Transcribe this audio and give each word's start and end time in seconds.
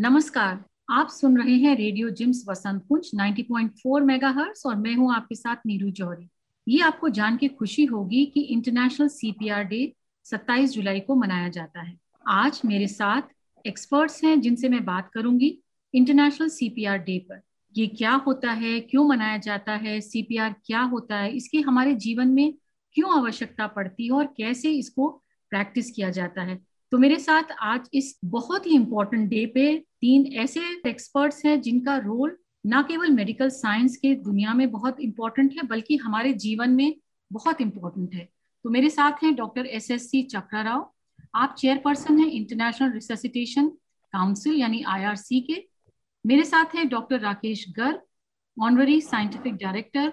नमस्कार, 0.00 0.58
आप 0.90 1.08
सुन 1.08 1.36
रहे 1.38 1.54
हैं 1.54 1.74
radio 1.76 2.10
gyms 2.10 2.44
Vasant 2.48 2.84
Kunj 2.88 3.10
90.4 3.14 4.02
megahertz 4.02 4.62
और 4.66 4.76
मैं 4.76 4.94
हूँ 4.94 5.14
आपके 5.14 5.34
साथ 5.34 5.56
नीरू 5.66 5.90
जौहरी। 5.90 6.28
ये 6.66 6.80
आपको 6.80 7.08
जान 7.08 7.36
के 7.36 7.48
खुशी 7.48 7.84
होगी 7.84 8.24
कि 8.26 8.40
इंटरनेशनल 8.40 9.08
सीपीआर 9.08 9.64
डे 9.64 9.92
27 10.26 10.72
जुलाई 10.72 11.00
को 11.00 11.14
मनाया 11.14 11.48
जाता 11.48 11.80
है। 11.80 11.96
आज 12.28 12.60
मेरे 12.64 12.86
साथ 12.86 13.22
एक्सपर्ट्स 13.64 14.22
हैं 14.24 14.40
जिनसे 14.40 14.68
मैं 14.68 14.84
बात 14.84 15.10
करूँगी 15.14 15.62
इंटरनेशनल 15.94 16.48
सीपीआर 16.48 16.98
डे 16.98 17.18
पर। 17.18 17.42
ये 17.74 17.86
क्या 17.86 18.12
होता 18.12 18.52
है, 18.52 18.80
क्यों 18.80 19.04
मनाया 19.04 19.36
जाता 19.38 19.72
है 19.72 20.00
सीपीआर 20.00 20.54
क्या 20.66 20.82
होता 20.82 21.16
है, 21.16 21.32
इसकी 21.32 21.60
हमारे 21.60 21.94
जीवन 21.96 22.28
में 22.28 22.54
क्यों 22.94 23.18
आवश्यकता 23.18 23.66
पड़ती 23.66 24.06
है 24.06 24.12
और 24.12 24.26
कैसे 24.26 24.70
इसको 24.70 25.10
प्रैक्टिस 25.50 25.90
किया 25.90 26.10
जाता 26.10 26.42
है। 26.42 26.67
तो 26.92 26.98
मेरे 26.98 27.18
साथ 27.18 27.50
आज 27.62 27.88
इस 27.94 28.18
बहुत 28.24 28.66
ही 28.66 28.74
इंपॉर्टेंट 28.74 29.28
डे 29.30 29.44
पे 29.46 29.76
तीन 30.00 30.24
ऐसे 30.40 30.60
एक्सपर्ट्स 30.86 31.44
हैं 31.46 31.60
जिनका 31.60 31.96
रोल 31.98 32.36
ना 32.64 32.80
केवल 32.82 33.10
मेडिकल 33.10 33.48
साइंस 33.50 33.96
के 33.96 34.14
दुनिया 34.16 34.54
में 34.54 34.70
बहुत 34.70 35.00
इंपॉर्टेंट 35.00 35.52
है, 35.52 35.66
बल्कि 35.66 35.96
हमारे 35.96 36.32
जीवन 36.34 36.70
में 36.70 36.94
बहुत 37.30 37.60
इंपॉर्टेंट 37.60 38.14
है। 38.14 38.28
तो 38.64 38.70
मेरे 38.70 38.90
साथ 38.90 39.22
हैं 39.24 39.34
doctor 39.34 39.66
S 39.66 39.90
S 39.90 40.10
C 40.10 40.22
Chakra 40.24 40.62
Rao 40.62 40.90
आप 41.34 41.54
चेयरपर्सन 41.58 42.18
हैं 42.18 42.30
इंटरनेशनल 42.30 42.92
रिससिटेशन 42.92 43.68
काउंसिल 44.12 44.56
यानी 44.56 44.82
आईआरसी 44.88 45.40
के। 45.40 45.62
मेरे 46.24 46.44
साथ 46.44 46.74
हैं 46.74 46.88
doctor 46.88 47.20
Rakesh 47.20 47.64
Garg 47.76 48.00
honorary 48.56 49.00
scientific 49.02 49.54
director 49.56 50.12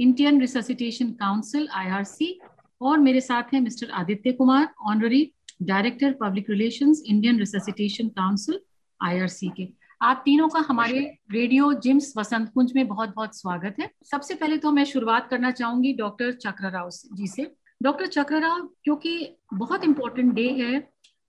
Indian 0.00 0.40
resuscitation 0.40 1.10
council 1.20 1.68
IRC 1.74 2.38
और 2.80 2.98
मेरे 2.98 3.20
साथ 3.22 3.54
हैं 3.54 3.60
mister 3.60 3.90
Aditya 3.92 4.32
Kumar 4.32 4.68
honorary 4.82 5.30
director 5.60 6.12
public 6.12 6.50
relations 6.50 7.02
Indian 7.06 7.38
resuscitation 7.38 8.08
council 8.10 8.58
IRC 9.00 9.48
के। 9.56 9.68
आप 10.00 10.22
तीनों 10.24 10.48
का 10.48 10.60
हमारे 10.68 11.00
रेडियो 11.32 11.72
जिम्स 11.74 12.12
वसंत 12.16 12.50
कुंज 12.54 12.72
में 12.76 12.86
बहुत 12.88 13.14
बहुत 13.16 13.36
स्वागत 13.36 13.76
है। 13.80 13.90
सबसे 14.04 14.34
पहले 14.34 14.58
तो 14.58 14.70
मैं 14.72 14.84
शुरुआत 14.84 15.28
करना 15.30 15.50
चाहूँगी 15.52 15.92
डॉक्टर 15.92 16.32
चक्र 16.34 16.70
राव 16.70 16.90
जी 16.90 17.26
से। 17.26 17.50
डॉक्टर 17.80 18.06
चक्र 18.08 18.40
राव 18.40 18.68
क्योंकि 18.84 19.36
बहुत 19.54 19.84
इंपॉर्टेंट 19.84 20.34
डे 20.34 20.48
है 20.52 20.80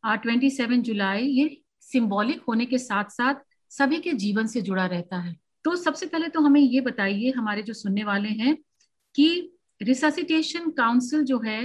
ट्वेंटी 0.04 0.50
सेवन 0.50 0.82
जुलाई, 0.82 1.24
ये 1.24 1.62
सिंबॉलिक 1.82 2.42
होने 2.48 2.66
के 2.66 2.78
साथ 2.78 3.10
साथ 3.12 3.36
सभी 3.72 4.00
के 4.00 4.12
जीवन 4.16 4.48
से 4.48 4.62
जुड़ा 4.62 4.86
रहता 4.86 5.18
है। 5.18 5.36
तो 5.66 5.76
सबसे 5.76 6.06
पहले 6.06 6.28
तो 6.30 6.42
हमें 6.42 6.62
ये 6.62 6.82
बताइए, 6.82 7.32
हमारे 7.32 7.62
जो 7.64 7.74
सुनने 7.74 8.04
वाले 8.04 8.30
हैं, 8.30 8.56
कि 9.16 9.52
रिससिटेशन 9.82 10.70
काउंसिल 10.72 11.24
जो 11.24 11.40
है 11.40 11.64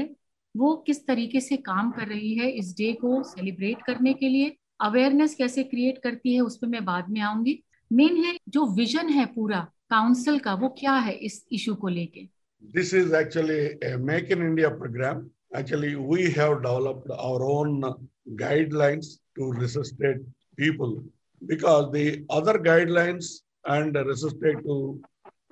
वो 0.57 0.75
किस 0.87 1.07
तरीके 1.07 1.41
से 1.41 1.57
काम 1.57 1.91
कर 1.91 2.07
रही 2.07 2.35
है 2.35 2.51
इस 2.51 2.73
डे 2.79 2.93
को 2.93 3.23
सेलिब्रेट 3.23 3.83
करने 3.87 4.13
के 4.15 4.29
लिए 4.29 4.57
अवेयरनेस 4.81 5.35
कैसे 5.35 5.63
क्रिएट 5.65 5.99
करती 5.99 6.35
है, 6.35 6.41
उस 6.41 6.57
पर 6.57 6.67
मैं 6.67 6.85
बाद 6.85 7.11
में 7.11 7.21
आऊँगी। 7.21 7.63
मेन 7.93 8.17
है 8.25 8.37
जो 8.49 8.67
विजन 8.75 9.09
है 9.09 9.27
पूरा 9.27 9.61
काउंसिल 9.91 10.39
का, 10.39 10.55
वो 10.55 10.69
क्या 10.69 10.93
है 10.93 11.13
इस 11.13 11.45
इशू 11.53 11.75
को 11.75 11.89
लेके? 11.89 12.29
This 12.63 12.95
is 12.95 13.15
actually 13.17 13.97
make 13.97 14.31
in 14.33 14.43
India 14.43 14.69
program 14.69 15.29
actually 15.59 15.95
we 15.95 16.31
have 16.31 16.55
developed 16.61 17.13
our 17.13 17.43
own 17.53 17.81
guidelines 18.29 19.19
to 19.37 19.53
resuscitate 19.53 20.21
people 20.57 21.03
because 21.43 21.91
the 21.93 22.25
other 22.29 22.59
guidelines 22.59 23.29
and 23.65 23.97
resuscitate 24.09 24.63
to 24.65 25.01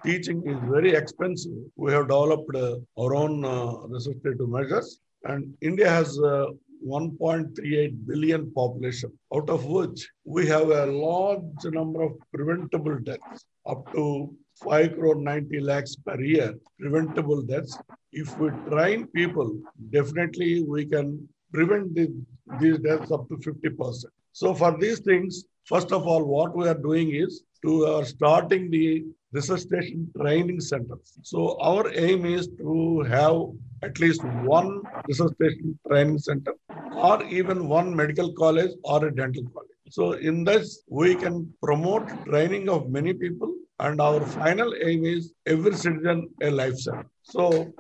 teaching 0.05 0.43
is 0.47 0.59
very 0.69 0.93
expensive. 0.95 1.53
We 1.77 1.93
have 1.93 2.09
developed 2.09 2.55
uh, 2.55 2.77
our 3.01 3.15
own 3.15 3.45
uh, 3.45 3.73
resuscitative 3.93 4.49
measures, 4.49 5.01
and 5.25 5.55
India 5.61 5.89
has 5.89 6.19
uh, 6.19 6.47
1.38 6.87 8.07
billion 8.07 8.51
population, 8.53 9.13
out 9.35 9.49
of 9.51 9.65
which 9.65 10.09
we 10.25 10.47
have 10.47 10.71
a 10.71 10.87
large 10.87 11.65
number 11.65 12.03
of 12.03 12.13
preventable 12.33 12.99
deaths, 13.01 13.45
up 13.67 13.93
to 13.93 14.35
5 14.63 14.95
crore 14.95 15.17
90 15.17 15.61
lakhs 15.61 15.97
per 15.97 16.21
year, 16.21 16.55
preventable 16.79 17.43
deaths. 17.43 17.79
If 18.13 18.37
we 18.39 18.51
train 18.69 19.07
people, 19.09 19.59
definitely 19.91 20.63
we 20.63 20.87
can 20.87 21.29
prevent 21.53 21.95
the, 21.95 22.13
these 22.61 22.79
deaths 22.79 23.11
up 23.11 23.29
to 23.29 23.37
50%. 23.37 24.05
So 24.33 24.55
for 24.55 24.77
these 24.79 25.01
things, 25.01 25.45
first 25.69 25.93
of 25.93 26.07
all, 26.07 26.25
what 26.25 26.57
we 26.57 26.67
are 26.69 26.81
doing 26.89 27.15
is 27.15 27.43
to 27.65 27.87
uh, 27.87 28.05
starting 28.05 28.71
the 28.71 29.05
resuscitation 29.33 30.11
training 30.19 30.61
centers. 30.61 31.19
So 31.23 31.59
our 31.61 31.93
aim 31.95 32.25
is 32.25 32.49
to 32.59 33.01
have 33.03 33.37
at 33.83 33.99
least 34.01 34.25
one 34.59 34.83
resuscitation 35.07 35.79
training 35.87 36.19
center 36.19 36.55
or 36.93 37.23
even 37.25 37.69
one 37.69 37.95
medical 37.95 38.33
college 38.33 38.73
or 38.85 39.05
a 39.07 39.15
dental 39.15 39.45
college. 39.55 39.69
So 39.91 40.13
in 40.13 40.45
this, 40.45 40.83
we 40.89 41.15
can 41.15 41.53
promote 41.63 42.09
training 42.25 42.69
of 42.69 42.91
many 42.91 43.13
people 43.13 43.55
and 43.81 44.01
our 44.01 44.21
final 44.27 44.75
aim 44.83 45.05
is 45.05 45.33
every 45.47 45.75
citizen 45.75 46.29
a 46.43 46.51
life 46.51 46.77
center. 46.77 47.07
So 47.23 47.73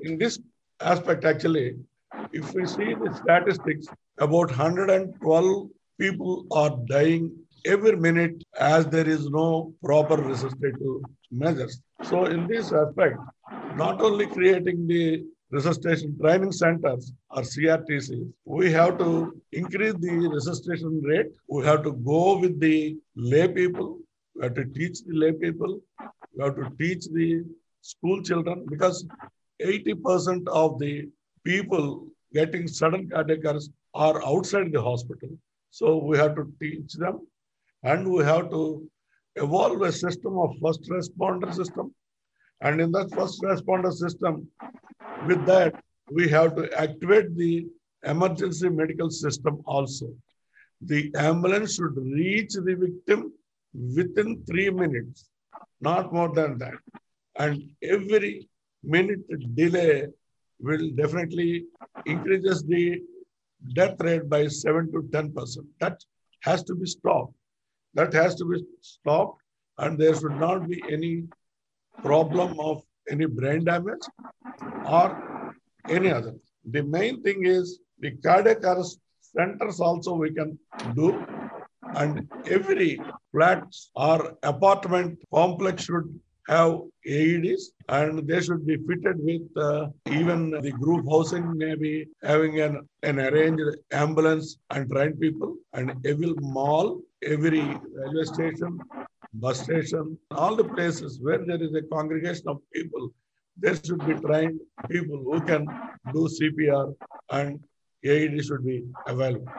in 0.00 0.18
this 0.18 0.38
aspect, 0.80 1.24
actually, 1.24 1.76
if 2.32 2.54
we 2.54 2.66
see 2.66 2.94
the 2.94 3.12
statistics, 3.22 3.86
about 4.18 4.48
112 4.50 5.68
people 5.98 6.46
are 6.50 6.76
dying 6.88 7.30
every 7.64 7.96
minute 7.96 8.42
as 8.58 8.86
there 8.86 9.08
is 9.08 9.28
no 9.30 9.72
proper 9.82 10.16
resuscitative 10.16 11.02
measures. 11.30 11.80
So 12.02 12.24
in 12.26 12.46
this 12.46 12.72
aspect, 12.72 13.18
not 13.76 14.00
only 14.02 14.26
creating 14.26 14.86
the 14.86 15.24
resuscitation 15.50 16.18
training 16.18 16.52
centers 16.52 17.12
or 17.30 17.42
CRTCs, 17.42 18.32
we 18.44 18.72
have 18.72 18.98
to 18.98 19.40
increase 19.52 19.94
the 19.94 20.28
resuscitation 20.28 21.00
rate. 21.02 21.26
We 21.48 21.64
have 21.64 21.82
to 21.84 21.92
go 21.92 22.38
with 22.38 22.58
the 22.58 22.96
lay 23.14 23.48
people. 23.48 23.98
We 24.34 24.44
have 24.44 24.54
to 24.54 24.64
teach 24.64 25.04
the 25.04 25.14
lay 25.14 25.32
people. 25.32 25.78
We 26.34 26.44
have 26.44 26.56
to 26.56 26.70
teach 26.78 27.06
the 27.12 27.44
school 27.82 28.22
children 28.22 28.64
because 28.68 29.06
80% 29.62 30.48
of 30.48 30.78
the 30.78 31.08
people 31.44 32.06
getting 32.32 32.66
sudden 32.66 33.08
cardiac 33.08 33.44
arrest 33.44 33.70
are 33.94 34.24
outside 34.24 34.72
the 34.72 34.80
hospital. 34.80 35.28
So 35.78 35.96
we 35.96 36.18
have 36.18 36.34
to 36.36 36.44
teach 36.60 36.92
them 37.02 37.26
and 37.82 38.06
we 38.12 38.22
have 38.24 38.50
to 38.50 38.62
evolve 39.36 39.80
a 39.80 39.90
system 39.90 40.36
of 40.38 40.50
first 40.62 40.82
responder 40.90 41.52
system. 41.52 41.94
And 42.60 42.78
in 42.78 42.92
that 42.92 43.10
first 43.10 43.40
responder 43.42 43.90
system, 43.90 44.48
with 45.26 45.46
that, 45.46 45.74
we 46.10 46.28
have 46.28 46.56
to 46.56 46.64
activate 46.78 47.34
the 47.36 47.66
emergency 48.04 48.68
medical 48.68 49.08
system 49.08 49.62
also. 49.64 50.08
The 50.82 51.10
ambulance 51.16 51.76
should 51.76 51.96
reach 51.96 52.52
the 52.52 52.74
victim 52.74 53.32
within 53.72 54.44
three 54.44 54.68
minutes, 54.68 55.30
not 55.80 56.12
more 56.12 56.34
than 56.34 56.58
that. 56.58 56.74
And 57.38 57.62
every 57.82 58.46
minute 58.84 59.24
delay 59.54 60.08
will 60.60 60.90
definitely 60.90 61.64
increases 62.04 62.62
the 62.62 63.00
death 63.74 64.00
rate 64.00 64.28
by 64.28 64.46
7 64.46 64.90
to 64.92 65.02
10%. 65.02 65.56
That 65.80 65.98
has 66.40 66.62
to 66.64 66.74
be 66.74 66.86
stopped. 66.86 67.34
That 67.94 68.12
has 68.12 68.34
to 68.36 68.44
be 68.44 68.64
stopped 68.80 69.42
and 69.78 69.98
there 69.98 70.14
should 70.14 70.38
not 70.38 70.68
be 70.68 70.82
any 70.90 71.24
problem 72.02 72.58
of 72.60 72.82
any 73.10 73.26
brain 73.26 73.64
damage 73.64 74.04
or 74.86 75.54
any 75.88 76.10
other. 76.10 76.34
The 76.70 76.82
main 76.82 77.22
thing 77.22 77.44
is 77.46 77.80
the 77.98 78.12
cardiac 78.24 78.64
arrest 78.64 78.98
centers 79.20 79.80
also 79.80 80.14
we 80.14 80.32
can 80.32 80.58
do 80.94 81.24
and 81.96 82.28
every 82.46 83.00
flat 83.32 83.64
or 83.94 84.36
apartment 84.42 85.18
complex 85.32 85.84
should 85.84 86.08
have 86.48 86.80
AEDs 87.06 87.62
and 87.88 88.26
they 88.26 88.40
should 88.40 88.66
be 88.66 88.76
fitted 88.88 89.16
with 89.18 89.42
uh, 89.56 89.88
even 90.10 90.50
the 90.50 90.72
group 90.72 91.06
housing, 91.08 91.56
maybe 91.56 92.08
having 92.22 92.60
an, 92.60 92.88
an 93.02 93.18
arranged 93.20 93.76
ambulance 93.92 94.58
and 94.70 94.90
trained 94.90 95.20
people 95.20 95.56
and 95.72 95.94
every 96.06 96.34
mall, 96.40 97.00
every 97.22 97.60
railway 97.60 98.24
station, 98.24 98.78
bus 99.34 99.62
station, 99.62 100.18
all 100.32 100.56
the 100.56 100.64
places 100.64 101.20
where 101.20 101.44
there 101.44 101.62
is 101.62 101.74
a 101.74 101.82
congregation 101.82 102.48
of 102.48 102.58
people, 102.72 103.12
there 103.56 103.76
should 103.76 104.04
be 104.06 104.14
trained 104.14 104.60
people 104.90 105.18
who 105.18 105.40
can 105.40 105.66
do 106.12 106.28
CPR 106.28 106.94
and 107.30 107.60
AED 108.04 108.44
should 108.44 108.64
be 108.64 108.84
available. 109.06 109.52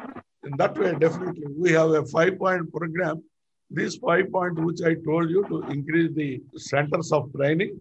In 0.43 0.51
that 0.57 0.77
way, 0.77 0.93
definitely, 0.99 1.45
we 1.57 1.71
have 1.71 1.91
a 1.91 2.05
five-point 2.05 2.73
program 2.73 3.23
these 3.72 3.96
five 3.96 4.30
points 4.32 4.60
which 4.60 4.80
I 4.82 4.94
told 5.06 5.30
you 5.30 5.44
to 5.48 5.62
increase 5.70 6.14
the 6.14 6.42
centers 6.56 7.12
of 7.12 7.32
training 7.34 7.80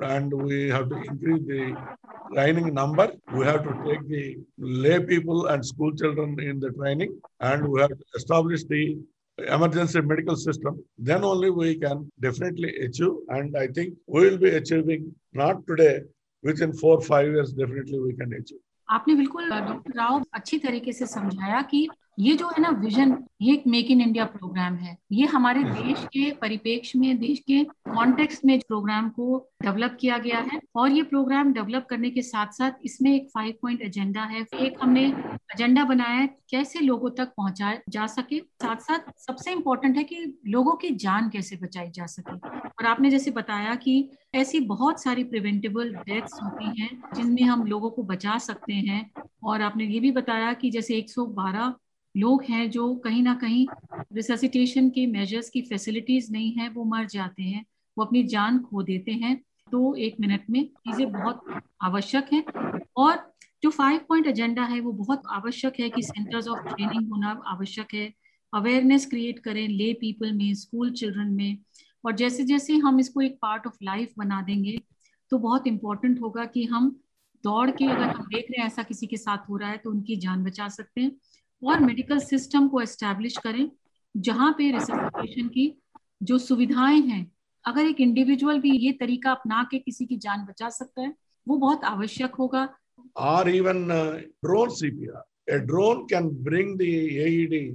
and 0.00 0.32
we 0.32 0.68
have 0.68 0.88
to 0.90 0.96
increase 0.96 1.42
the 1.46 1.76
training 2.32 2.72
number. 2.72 3.10
We 3.32 3.44
have 3.44 3.62
to 3.64 3.72
take 3.86 4.06
the 4.08 4.38
lay 4.58 5.00
people 5.00 5.46
and 5.46 5.64
school 5.64 5.92
children 5.94 6.38
in 6.40 6.60
the 6.60 6.70
training 6.70 7.20
and 7.40 7.66
we 7.66 7.80
have 7.80 7.90
to 7.90 8.04
establish 8.16 8.64
the 8.64 8.98
emergency 9.48 10.00
medical 10.00 10.36
system. 10.36 10.82
Then 10.98 11.24
only 11.24 11.50
we 11.50 11.76
can 11.76 12.10
definitely 12.20 12.76
achieve 12.86 13.14
and 13.28 13.56
I 13.56 13.66
think 13.68 13.94
we 14.06 14.28
will 14.28 14.38
be 14.38 14.50
achieving 14.50 15.12
not 15.32 15.66
today, 15.66 16.02
within 16.42 16.72
four, 16.72 17.00
five 17.00 17.26
years 17.26 17.52
definitely 17.52 17.98
we 17.98 18.12
can 18.14 18.32
achieve. 18.32 18.62
आपने 18.92 19.14
बिल्कुल 19.16 19.48
doctor 19.50 19.92
Rao 19.96 20.24
अच्छी 20.34 20.58
तरीके 20.58 20.92
से 20.92 21.06
समझाया 21.06 21.60
कि 21.70 21.88
ये 22.19 22.33
जो 22.35 22.47
है 22.47 22.61
ना 22.61 22.69
विजन 22.69 23.15
ये 23.41 23.53
एक 23.53 23.63
मेक 23.67 23.91
इन 23.91 24.01
इंडिया 24.01 24.23
प्रोग्राम 24.25 24.73
है। 24.75 24.97
ये 25.11 25.25
हमारे 25.25 25.63
देश 25.63 26.03
के 26.05 26.31
परिपेक्ष 26.31 26.95
में 26.95 27.17
देश 27.17 27.39
के 27.39 27.63
कॉन्टेक्स्ट 27.63 28.45
में 28.45 28.59
प्रोग्राम 28.59 29.09
को 29.09 29.37
डेवलप 29.63 29.97
किया 30.01 30.17
गया 30.17 30.39
है 30.51 30.59
और 30.75 30.91
ये 30.91 31.03
प्रोग्राम 31.03 31.53
डेवलप 31.53 31.85
करने 31.89 32.09
के 32.09 32.21
साथ 32.21 32.51
साथ 32.51 32.85
इसमें 32.85 33.11
एक 33.15 33.29
फाइव 33.33 33.53
पॉइंट 33.61 33.81
एजेंडा 33.81 34.23
है। 34.23 34.45
एक 34.55 34.77
हमने 34.81 35.05
एजेंडा 35.53 35.85
बनाया 35.85 36.17
है 36.17 36.27
कैसे 36.49 36.79
लोगों 36.79 37.09
तक 37.09 37.33
पहुँचा 37.37 37.73
जा 37.89 38.07
सके। 38.07 38.39
साथ 38.39 38.75
साथ 38.75 39.11
सबसे 39.17 39.51
इम्पोर्टेंट 39.51 39.97
है 39.97 40.03
कि 40.03 40.39
लोगों 40.47 40.75
की 40.75 40.89
जान 40.97 41.29
कैसे 41.29 41.55
बचाई 41.55 41.89
जा 41.89 42.05
सके। 42.05 42.37
और 42.69 42.85
आपने 42.85 43.09
जैसे 43.09 43.31
बताया 43.31 43.75
कि 43.75 44.09
ऐसी 44.35 44.59
बहुत 44.67 45.03
सारी 45.03 45.23
प्रिवेंटेबल 45.23 45.95
डेथ्स 45.95 46.39
होती 46.43 46.81
हैं 46.81 46.89
जिनमें 47.15 47.43
हम 47.43 47.67
लोगों 47.67 47.89
को 47.89 48.03
बचा 48.03 48.37
सकते 48.37 48.73
हैं। 48.73 49.09
और 49.43 49.61
आपने 49.61 49.85
ये 49.85 49.99
भी 49.99 50.11
बताया 50.11 50.53
कि 50.53 50.71
जैसे 50.71 50.95
112 50.95 51.73
लोग 52.15 52.43
हैं 52.43 52.69
जो 52.71 52.93
कहीं 52.95 53.21
ना 53.23 53.33
कहीं 53.33 53.67
रिससिटेशन 54.13 54.89
के 54.89 55.05
मेजर्स 55.07 55.49
की 55.49 55.61
फैसिलिटीज़ 55.61 56.31
नहीं 56.31 56.51
है, 56.51 56.69
वो 56.69 56.83
मर 56.85 57.05
जाते 57.05 57.43
हैं, 57.43 57.65
वो 57.97 58.05
अपनी 58.05 58.23
जान 58.23 58.59
खो 58.59 58.83
देते 58.83 59.11
हैं। 59.11 59.35
तो 59.71 59.95
एक 59.95 60.15
मिनट 60.19 60.45
में 60.49 60.63
चीज़ें 60.65 61.11
बहुत 61.11 61.41
आवश्यक 61.81 62.29
है 62.33 62.43
और 62.97 63.17
जो 63.63 63.69
फाइव 63.69 63.99
पॉइंट 64.09 64.27
एजेंडा 64.27 64.63
है, 64.63 64.79
वो 64.79 64.91
बहुत 64.91 65.21
आवश्यक 65.29 65.79
है 65.79 65.89
कि 65.89 66.01
सेंटर्स 66.01 66.47
ऑफ़ 66.47 66.59
ट्रेनिंग 66.67 67.11
होना 67.11 67.41
आवश्यक 67.47 67.93
है। 67.93 68.13
अवेयरनेस 68.53 69.05
क्रिएट 69.05 69.39
करें 69.39 69.67
ले 69.67 69.93
पीपल 69.93 70.31
में 70.33 70.53
स्कूल 70.53 70.91
चिल्ड्रन 70.91 71.31
में। 71.33 71.57
और 72.03 72.15
जैसे 72.15 72.43
जैसे 72.43 72.75
हम 72.77 72.99
इसको 72.99 73.21
एक 73.21 73.37
पार्ट 73.41 73.67
ऑफ़ 73.67 73.77
लाइफ 73.83 74.13
बना 74.17 74.41
देंगे 74.41 74.77
तो 75.31 75.37
बहुत 75.37 75.67
इंपॉर्टेंट 75.67 76.21
होगा 76.21 76.45
कि 76.45 76.63
हम 76.65 76.89
दौड़ 77.43 77.69
के 77.71 77.85
अगर 77.85 78.03
हम 78.03 78.23
देख 78.23 78.45
रहे 78.51 78.61
हैं 78.61 78.67
ऐसा 78.67 78.83
किसी 78.83 79.07
के 79.07 79.17
साथ 79.17 79.49
हो 79.49 79.57
रहा 79.57 79.69
है 79.69 79.77
तो 79.77 79.89
उनकी 79.89 80.15
जान 80.15 80.43
बचा 80.43 80.67
सकते 80.67 81.01
हैं। 81.01 81.11
और 81.61 81.79
मेडिकल 81.79 82.19
सिस्टम 82.19 82.67
को 82.67 82.81
एस्टेब्लिश 82.81 83.37
करें, 83.37 83.69
जहाँ 84.15 84.51
पे 84.57 84.71
रिसर्वेशन 84.71 85.47
की 85.47 85.73
जो 86.23 86.37
सुविधाएँ 86.37 87.01
हैं, 87.01 87.25
अगर 87.65 87.85
एक 87.85 88.01
इंडिविजुअल 88.01 88.59
भी 88.59 88.77
ये 88.77 88.91
तरीका 88.99 89.31
अपना 89.31 89.63
के 89.71 89.79
किसी 89.79 90.05
की 90.05 90.17
जान 90.17 90.45
बचा 90.45 90.69
सकता 90.69 91.01
है, 91.01 91.13
वो 91.47 91.57
बहुत 91.57 91.83
आवश्यक 91.83 92.35
होगा। 92.35 92.67
और 93.17 93.49
even 93.49 93.87
drone 94.43 94.69
CPR 94.75 95.53
a 95.53 95.59
drone 95.65 96.05
can 96.05 96.29
bring 96.43 96.77
the 96.77 96.81
AED 96.81 97.65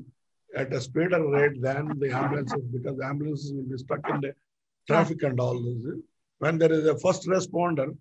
at 0.50 0.74
a 0.74 0.78
speeder 0.78 1.22
rate 1.36 1.56
than 1.58 1.92
the 1.98 2.04
ambulance 2.04 2.52
because 2.72 3.02
ambulance 3.02 3.50
will 3.54 3.76
stuck 3.76 4.10
in 4.14 4.20
the 4.20 4.32
traffic 4.88 5.24
and 5.24 5.40
all 5.40 5.62
this 5.64 5.84
when 6.40 6.58
there 6.58 6.74
is 6.74 6.88
a 6.88 6.94
first 7.04 7.28
responder 7.28 7.94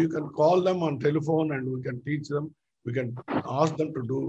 you 0.00 0.08
can 0.14 0.28
call 0.40 0.64
them 0.66 0.82
on 0.82 0.98
telephone 1.04 1.52
and 1.52 1.68
we 1.68 1.82
can 1.82 1.98
teach 2.06 2.32
them 2.32 2.50
we 2.86 2.94
can 2.94 3.14
ask 3.60 3.74
them 3.76 3.92
to 3.92 4.00
do 4.08 4.20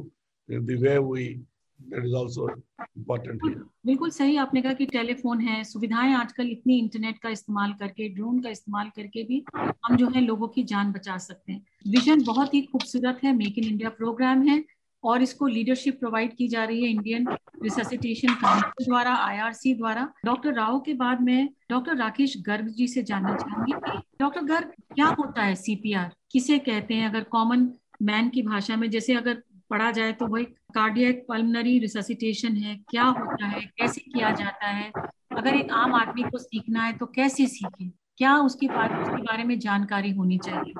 the 0.49 0.77
way 0.77 0.99
we 0.99 1.41
that 1.79 2.05
is 2.05 2.13
also 2.13 2.47
important 2.95 3.39
here. 3.43 3.61
बिल्कुल 3.85 4.09
सही 4.09 4.35
आपने 4.37 4.61
कहा 4.61 4.73
कि 4.73 4.85
telephone 4.85 5.39
है, 5.41 5.63
सुविधाएँ 5.63 6.13
आजकल 6.15 6.49
इतनी 6.49 6.77
internet 6.79 7.17
का 7.17 7.29
इस्तेमाल 7.29 7.73
करके 7.79 8.07
ड्रोन 8.09 8.39
का 8.41 8.49
इस्तेमाल 8.49 8.89
करके 8.95 9.23
भी 9.23 9.43
हम 9.55 9.95
जो 9.97 10.09
है 10.09 10.21
लोगों 10.21 10.47
की 10.47 10.63
जान 10.63 10.91
बचा 10.91 11.17
सकते 11.17 11.51
हैं। 11.53 11.65
विजन 11.87 12.23
बहुत 12.23 12.53
ही 12.53 12.61
खूबसूरत 12.61 13.19
है 13.23 13.33
मेक 13.33 13.57
इन 13.57 13.65
इंडिया 13.65 13.89
प्रोग्राम 13.89 14.47
है 14.47 14.63
और 15.03 15.21
इसको 15.21 15.47
लीडरशिप 15.47 15.99
प्रोवाइड 15.99 16.35
की 16.37 16.47
जा 16.47 16.63
रही 16.63 16.83
है 16.83 16.89
इंडियन 16.89 17.27
रिससिटेशन 17.63 18.33
काउंसिल 18.41 18.85
द्वारा 18.85 19.13
आईआरसी 19.25 19.73
द्वारा। 19.75 20.07
डॉक्टर 20.25 20.53
राव 20.53 20.79
के 20.79 20.93
बाद 20.93 21.21
में 21.21 21.49
डॉक्टर 21.69 21.97
राकेश 21.97 22.35
गर्ग 22.45 22.67
जी 22.77 22.87
से 22.87 23.03
जानना 23.03 23.35
चाहूँगी 23.35 23.73
डॉक्टर 24.19 24.43
गर्ग 24.45 24.71
क्या 24.95 25.07
होता 25.19 25.43
है 25.43 25.55
सीपीआर 25.55 26.13
किसे 26.31 26.59
कहते 26.59 26.93
हैं? 26.93 27.09
अगर 27.09 27.23
कॉमन 27.23 27.69
मैन 28.01 28.29
की 28.29 28.41
भाषा 28.41 28.75
में, 28.75 28.89
जैसे 28.89 29.13
अगर 29.13 29.41
पढ़ा 29.73 29.89
जाए 29.91 30.11
तो 30.13 30.27
वही 30.27 30.43
कार्डियक 30.75 31.25
पल्मनरी 31.29 31.77
रिससिटेशन 31.79 32.55
है, 32.57 32.75
क्या 32.89 33.03
होता 33.03 33.47
है, 33.47 33.61
कैसे 33.77 34.01
किया 34.03 34.31
जाता 34.33 34.67
है, 34.69 34.91
अगर 35.37 35.55
एक 35.55 35.71
आम 35.73 35.93
आदमी 35.95 36.23
को 36.23 36.37
सीखना 36.37 36.83
है 36.83 36.93
तो 36.93 37.05
कैसे 37.15 37.45
सीखे, 37.47 37.89
क्या 38.17 38.35
उसकी 38.39 38.67
बात 38.67 38.91
उसके 39.01 39.21
बारे 39.23 39.43
में 39.43 39.57
जानकारी 39.59 40.11
होनी 40.11 40.37
चाहिए? 40.37 40.73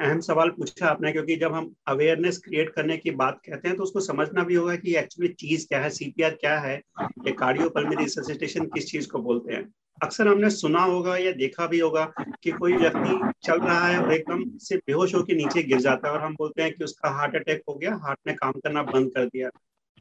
अहम 0.00 0.20
सवाल 0.20 0.50
पूछा 0.50 0.86
आपने, 0.86 1.12
क्योंकि 1.12 1.36
जब 1.36 1.52
हम 1.54 1.72
अवेयरनेस 1.88 2.38
क्रिएट 2.38 2.70
करने 2.70 2.96
की 2.96 3.10
बात 3.12 3.40
कहते 3.46 3.68
हैं 3.68 3.76
तो 3.76 3.82
उसको 3.82 4.00
समझना 4.00 4.44
भी 4.44 4.54
होगा 4.54 4.74
कि 4.76 4.94
एक्चुअली 4.96 5.32
चीज़ 5.34 5.66
क्या 5.68 5.80
है 5.80 5.90
सीपीआर 5.90 6.30
क्या 6.40 6.58
है, 6.60 6.74
ये 7.26 7.32
कार्डियो 7.32 7.68
पल्मनरी 7.68 8.04
रिससिटेशन 8.04 8.64
किस 8.66 8.90
चीज़ 8.90 9.08
को 9.08 9.18
बोलते 9.22 9.54
हैं। 9.54 9.64
अक्सर 10.00 10.28
हमने 10.28 10.48
सुना 10.50 10.82
होगा 10.82 11.16
या 11.16 11.32
देखा 11.32 11.66
भी 11.66 11.78
होगा 11.78 12.04
कि 12.42 12.50
कोई 12.52 12.72
व्यक्ति 12.74 13.32
चल 13.44 13.58
रहा 13.58 13.86
है 13.86 13.98
और 14.02 14.12
एकदम 14.12 14.44
से 14.58 14.76
बेहोश 14.76 15.14
होकर 15.14 15.34
नीचे 15.34 15.62
गिर 15.62 15.80
जाता 15.80 16.08
है 16.08 16.14
और 16.14 16.20
हम 16.20 16.34
बोलते 16.34 16.62
हैं 16.62 16.72
कि 16.72 16.84
उसका 16.84 17.10
हार्ट 17.10 17.34
अटैक 17.36 17.62
हो 17.68 17.74
गया, 17.74 17.94
हार्ट 17.96 18.18
ने 18.26 18.32
काम 18.34 18.52
करना 18.54 18.82
बंद 18.84 19.10
कर 19.14 19.26
दिया। 19.26 19.50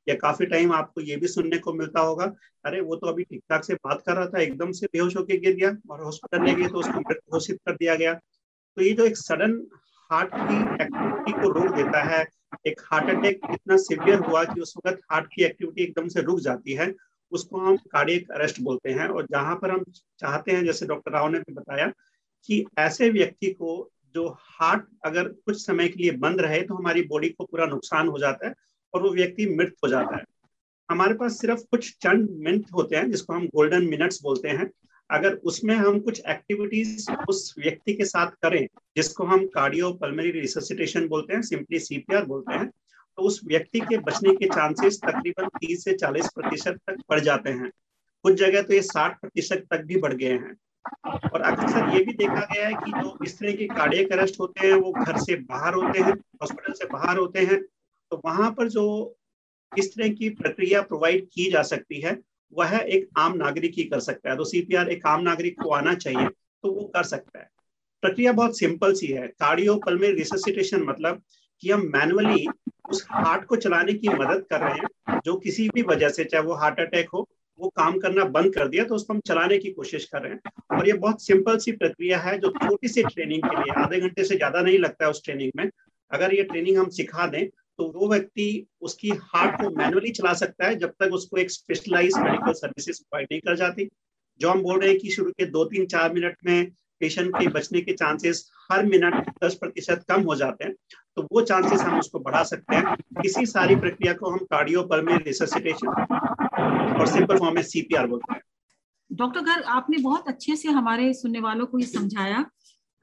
या 0.07 0.15
काफ़ी 0.15 0.45
टाइम 0.45 0.71
आपको 0.73 1.01
ये 1.01 1.15
भी 1.15 1.27
सुनने 1.27 1.57
को 1.57 1.73
मिलता 1.73 2.01
होगा, 2.01 2.31
अरे 2.65 2.81
वो 2.81 2.95
तो 2.95 3.07
अभी 3.07 3.23
ठीक 3.23 3.41
ठाक 3.49 3.63
से 3.63 3.73
बात 3.75 4.03
कर 4.05 4.15
रहा 4.15 4.25
था, 4.25 4.41
एकदम 4.41 4.71
से 4.71 4.87
बेहोश 4.87 5.17
होकर 5.17 5.39
गिर 5.39 5.55
गया 5.55 5.75
और 5.91 6.03
हॉस्पिटल 6.03 6.45
ले 6.45 6.53
गए 6.53 6.67
तो 6.67 6.79
उसको 6.79 6.99
मृत 6.99 7.19
घोषित 7.31 7.59
कर 7.65 7.75
दिया 7.75 7.95
गया। 7.95 8.13
तो 8.13 8.81
ये 8.81 8.93
जो 8.93 9.05
एक 9.05 9.17
सडन 9.17 9.61
हार्ट 10.09 10.29
की 10.33 10.61
एक्टिविटी 10.83 11.31
को 11.31 11.49
रोक 11.51 11.75
देता 11.75 12.03
है, 12.03 12.25
एक 12.67 12.81
हार्ट 12.83 13.09
अटैक 13.09 13.41
इतना 13.51 13.77
सिवियर 13.79 14.19
हुआ 14.19 14.43
कि 14.43 14.61
उस 14.61 14.73
वक्त 14.77 15.01
हार्ट 15.11 15.27
की 15.33 15.43
एक्टिविटी 15.43 15.83
एकदम 15.83 16.07
से 16.07 16.21
रुक 16.21 16.39
जाती 16.39 16.73
है 16.73 16.91
उसको 17.31 17.57
हम 17.57 17.77
कार्डियक 17.77 18.31
अरेस्ट 18.31 18.61
बोलते 18.61 18.91
हैं 18.91 19.07
और 19.07 19.27
जहाँ 19.31 19.55
पर 19.55 19.71
हम 19.71 19.83
चाहते 20.19 20.51
हैं, 20.51 20.63
जैसे 20.65 20.85
डॉक्टर 20.85 21.11
राव 21.11 21.29
ने 21.29 21.39
भी 21.39 21.53
बताया, 21.53 21.91
कि 22.45 22.65
ऐसे 22.77 23.09
व्यक्ति 23.09 23.51
को 23.51 23.89
जो 24.15 24.27
हार्ट 24.39 24.85
अगर 25.05 25.27
कुछ 25.27 25.65
समय 25.65 25.87
के 25.87 26.01
लिए 26.03 26.11
बंद 26.11 26.41
रहे 26.41 26.61
तो 26.61 26.75
हमारी 26.75 27.01
बॉडी 27.01 27.29
को 27.29 27.43
पूरा 27.43 27.65
नुकसान 27.65 28.07
हो 28.07 28.19
जाता 28.19 28.47
है 28.47 28.53
और 28.93 29.01
वो 29.01 29.09
व्यक्ति 29.09 29.45
मृत 29.45 29.75
हो 29.83 29.89
जाता 29.89 30.17
है। 30.17 30.23
हमारे 30.89 31.13
पास 31.13 31.39
सिर्फ़ 31.41 31.61
कुछ 31.71 31.91
चंद 32.01 32.29
मिनट 32.29 32.65
होते 32.73 32.95
हैं, 32.95 33.11
जिसको 33.11 33.33
हम 33.33 33.45
गोल्डन 33.47 33.85
मिनट्स 33.85 34.21
बोलते 34.23 34.49
हैं। 34.49 34.69
अगर 35.09 35.33
उसमें 35.33 35.75
हम 35.75 35.99
कुछ 35.99 36.21
एक्टिविटीज़ 36.27 37.11
उस 37.29 37.55
व्यक्ति 37.59 37.93
के 37.93 38.05
साथ 38.05 38.31
करें, 38.43 38.67
जिसको 38.95 39.23
हम 39.23 39.45
कार्डियो 39.47 39.91
पल्मरी 39.93 40.31
रिससिटेशन 40.31 41.07
बोलते 41.07 41.33
हैं 41.33 41.41
सिंपली 41.41 41.79
सीपीआर 41.79 42.25
बोलते 42.25 42.53
हैं 42.53 42.69
तो 43.19 43.23
उस 43.23 43.39
व्यक्ति 43.45 43.79
के 43.79 43.97
बचने 43.97 44.33
के 44.35 44.45
चांसेस 44.47 44.99
तकरीबन 45.05 45.47
30 45.57 45.83
से 45.83 45.93
40 45.93 46.27
प्रतिशत 46.27 46.77
तक 46.87 47.01
बढ़ 47.09 47.19
जाते 47.19 47.49
हैं। 47.49 47.69
कुछ 48.25 48.33
जगह 48.33 48.61
तो 48.61 48.73
ये 48.73 48.81
60 48.81 49.19
प्रतिशत 49.21 49.65
तक 49.71 49.81
भी 49.85 49.97
बढ़ 49.97 50.13
गए 50.13 50.33
हैं। 50.33 50.55
और 51.29 51.41
अक्सर 51.41 51.89
ये 51.95 52.03
भी 52.05 52.13
देखा 52.13 52.45
गया 52.53 52.67
है 52.67 52.73
कि 52.75 52.91
जो 52.91 53.17
इस 53.25 53.37
तरह 53.39 53.51
के 53.51 53.65
कार्डियक 53.67 54.11
अरेस्ट 54.11 54.39
होते 54.39 54.67
हैं, 54.67 54.73
वो 54.73 54.91
घर 54.93 55.17
से 55.17 55.35
बाहर 55.35 55.73
होते 55.73 55.99
हैं 55.99 56.13
हॉस्पिटल 56.41 56.73
से 56.73 56.85
बाहर 56.85 57.17
होते 57.17 57.39
हैं 57.39 57.61
तो 58.11 58.21
वहाँ 58.25 58.49
पर 58.51 58.69
जो 58.69 58.85
इस 59.71 59.93
तरह 59.95 60.09
की 60.09 60.29
प्रक्रिया 60.29 60.81
प्रोवाइड 60.81 61.27
की 61.33 61.49
जा 61.51 61.61
सकती 61.63 61.99
है, 62.01 62.17
वह 62.53 62.77
एक 62.77 63.09
आम 63.17 63.35
नागरिक 63.37 63.73
ही 63.77 63.83
कर 63.83 63.99
सकता 63.99 64.29
है। 64.29 64.37
तो 64.37 64.45
सीपीआर 64.45 64.89
एक 64.89 65.05
आम 65.07 65.21
नागरिक 65.21 65.61
को 65.61 65.69
आना 65.71 65.93
चाहिए 65.95 66.27
तो 66.27 66.71
वो 66.71 66.87
कर 66.87 67.03
सकता 67.03 67.39
है। 67.39 67.49
प्रक्रिया 68.03 68.31
बहुत 68.33 68.57
सिंपल 68.59 68.93
सी 68.93 69.07
है। 69.07 69.27
कार्डियो 69.39 69.75
पल्मे 69.85 70.11
रिससिटेशन 70.13 70.83
मतलब 70.83 71.21
कि 71.61 71.69
हम 71.71 71.81
मैनुअली 71.95 72.45
उस 72.89 73.05
हार्ट 73.09 73.45
को 73.45 73.55
चलाने 73.55 73.93
की 73.93 74.09
मदद 74.09 74.45
कर 74.49 74.59
रहे 74.59 74.73
हैं, 74.73 75.19
जो 75.25 75.35
किसी 75.37 75.67
भी 75.69 75.81
वजह 75.83 76.09
से, 76.09 76.23
चाहे 76.23 76.43
वो 76.43 76.53
हार्ट 76.55 76.79
अटैक 76.79 77.09
हो, 77.09 77.27
वो 77.59 77.69
काम 77.69 77.97
करना 77.99 78.23
बंद 78.25 78.53
कर 78.55 78.67
दिया 78.67 78.83
तो 78.83 78.95
उसको 78.95 79.13
हम 79.13 79.19
चलाने 79.27 79.57
की 79.57 79.71
कोशिश 79.71 80.05
कर 80.05 80.21
रहे 80.21 80.31
हैं। 80.31 80.77
और 80.77 80.87
ये 80.87 80.93
बहुत 80.95 81.23
सिंपल 81.23 81.57
सी 81.57 81.71
प्रक्रिया 81.73 82.19
है, 82.19 82.37
जो 82.37 82.49
छोटी 82.49 82.87
सी 82.87 83.03
ट्रेनिंग 83.03 83.43
के 83.43 83.55
लिए, 83.55 83.73
आधे 83.77 83.99
घंटे 83.99 84.23
से 84.23 84.35
ज़्यादा 84.35 84.61
नहीं 84.61 84.79
लगता 84.79 85.05
है 85.05 85.11
उस 85.11 85.23
ट्रेनिंग 85.25 85.51
में। 85.55 85.69
अगर 86.11 86.33
ये 86.33 86.43
ट्रेनिंग 86.43 86.77
हम 86.77 86.89
सिखा 86.91 87.27
दें 87.27 87.47
तो 87.47 87.85
वो 87.95 88.07
व्यक्ति 88.09 88.65
उसकी 88.81 89.09
हार्ट 89.09 89.61
को 89.61 89.69
मैनुअली 89.69 90.09
चला 90.11 90.33
सकता 90.33 90.67
है, 90.67 90.75
जब 90.75 90.93
तक 90.99 91.13
उसको 91.13 91.37
एक 91.37 91.51
स्पेशलाइज 91.51 92.17
मेडिकल 92.17 92.53
सर्विसेज़ 92.53 92.97
प्रोवाइड 92.99 93.27
नहीं 93.31 93.41
कर 93.41 93.55
जाती। 93.55 93.87
जो 94.41 94.49
हम 94.49 94.61
बोल 94.63 94.79
रहे 94.79 94.89
हैं 94.89 94.97
कि 94.99 95.09
शुरू 95.09 95.31
के 95.31 95.45
दो 95.47 95.63
तीन 95.65 95.85
चार 95.85 96.13
मिनट 96.13 96.35
में 96.45 96.71
पेशेंट 97.01 97.35
के 97.35 97.47
बचने 97.49 97.81
के 97.81 97.93
चांसेस 97.93 98.49
हर 98.71 98.85
मिनट 98.85 99.29
दस 99.43 99.55
प्रतिशत 99.55 100.03
कम 100.09 100.21
हो 100.21 100.35
जाते 100.35 100.65
हैं 100.65 100.73
तो 101.19 101.27
वो 101.31 101.41
चांसेस 101.41 101.81
हम 101.81 101.99
उसको 101.99 102.19
बढ़ा 102.19 102.43
सकते 102.43 102.75
हैं। 102.75 102.95
इसी 103.25 103.45
सारी 103.45 103.75
प्रक्रिया 103.75 104.13
को 104.13 104.29
हम 104.29 104.37
कार्डियो 104.37 104.83
पर 104.83 105.01
में 105.01 105.17
रिससिटेशन 105.17 105.87
और 105.87 107.07
सिंपल 107.07 107.37
फॉर्म 107.37 107.55
में 107.55 107.61
सीपीआर 107.61 108.07
बोलते 108.07 108.33
हैं। 108.33 108.41
डॉक्टर 109.11 109.41
गर्ग, 109.41 109.63
आपने 109.63 109.97
बहुत 109.97 110.27
अच्छे 110.27 110.55
से 110.55 110.69
हमारे 110.69 111.13
सुनने 111.13 111.39
वालों 111.39 111.65
को 111.65 111.79
ये 111.79 111.85
समझाया 111.85 112.45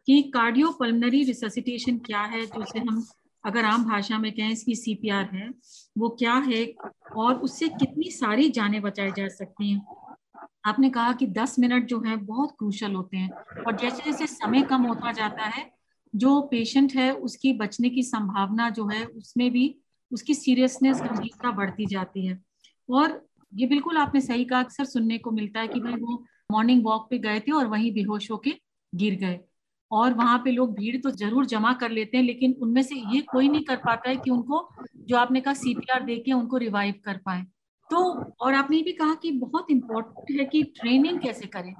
कि 0.06 0.22
कार्डियो 0.22 0.70
पल्मनरी 0.70 1.22
रिससिटेशन 1.24 1.98
क्या 1.98 2.20
है 2.20 2.46
जो 2.46 2.62
उसे 2.62 2.78
हम 2.78 3.04
अगर 3.44 3.64
आम 3.64 3.84
भाषा 3.84 4.18
में 4.18 4.32
कहें 4.32 4.50
इसकी 4.50 4.74
सीपीआर 4.74 5.28
है, 5.34 5.50
वो 5.98 6.08
क्या 6.08 6.34
है 6.34 6.64
और 7.16 7.34
उससे 7.34 7.68
कितनी 7.68 8.10
सारी 8.10 8.48
जानें 8.48 8.82
बचाई 8.82 9.10
जा 9.10 9.28
सकती 9.28 9.72
हैं। 9.72 9.86
आपने 10.64 10.90
कहा 10.90 11.12
कि 11.12 11.26
10 11.26 11.58
मिनट 11.58 11.86
जो 11.86 12.00
है 12.00 12.16
बहुत 12.16 12.56
क्रूशल 12.58 12.94
होते 12.94 13.16
हैं 13.16 13.30
और 13.66 13.76
जैसे 13.76 14.02
जैसे 14.04 14.26
समय 14.26 14.62
कम 14.62 14.82
होता 14.82 15.12
जाता 15.12 15.44
है 15.44 15.75
जो 16.16 16.40
पेशेंट 16.40 16.94
है, 16.94 17.10
उसकी 17.12 17.52
बचने 17.52 17.90
की 17.90 18.02
संभावना 18.02 18.70
जो 18.70 18.86
है, 18.88 19.04
उसमें 19.04 19.50
भी 19.50 19.74
उसकी 20.12 20.34
सीरियसनेस 20.34 21.00
गंभीरता 21.00 21.50
बढ़ती 21.50 21.86
जाती 21.86 22.26
है। 22.26 22.38
और 22.88 23.20
ये 23.52 23.66
बिल्कुल 23.66 23.96
आपने 23.96 24.20
सही 24.20 24.44
कहा, 24.44 24.60
अक्सर 24.60 24.84
सुनने 24.84 25.18
को 25.18 25.30
मिलता 25.30 25.60
है 25.60 25.68
कि 25.68 25.80
भाई 25.80 25.92
वो 25.92 26.24
मॉर्निंग 26.52 26.84
वॉक 26.84 27.06
पे 27.10 27.18
गए 27.18 27.40
थे 27.40 27.52
और 27.52 27.66
वहीं 27.66 27.92
बेहोश 27.92 28.30
होके 28.30 28.52
गिर 28.92 29.14
गए। 29.14 29.40
और 29.90 30.14
वहाँ 30.14 30.38
पे 30.38 30.50
लोग 30.50 30.74
भीड़ 30.74 30.96
तो 30.96 31.10
ज़रूर 31.10 31.46
जमा 31.46 31.72
कर 31.72 31.90
लेते 31.90 32.16
हैं, 32.16 32.24
लेकिन 32.24 32.52
उनमें 32.62 32.82
से 32.82 32.94
ये 33.14 33.20
कोई 33.20 33.48
नहीं 33.48 33.64
कर 33.64 33.76
पाता 33.76 34.08
है 34.10 34.16
कि 34.16 34.30
उनको, 34.30 34.68
जो 34.96 35.16
आपने 35.16 35.40
कहा 35.40 35.54
सीपीआर 35.54 36.02
दे 36.02 36.16
के 36.16 36.32
उनको 36.32 36.56
रिवाइव 36.56 36.94
कर 37.04 37.16
पाए। 37.16 37.42
तो 37.90 37.98
और 38.40 38.54
आपने 38.54 38.82
भी 38.82 38.92
कहा 38.92 39.14
कि 39.14 39.30
बहुत 39.32 39.70
इम्पोर्टेंट 39.70 40.40
है 40.40 40.46
कि 40.46 40.62
ट्रेनिंग 40.80 41.20
कैसे 41.20 41.46
करें। 41.46 41.72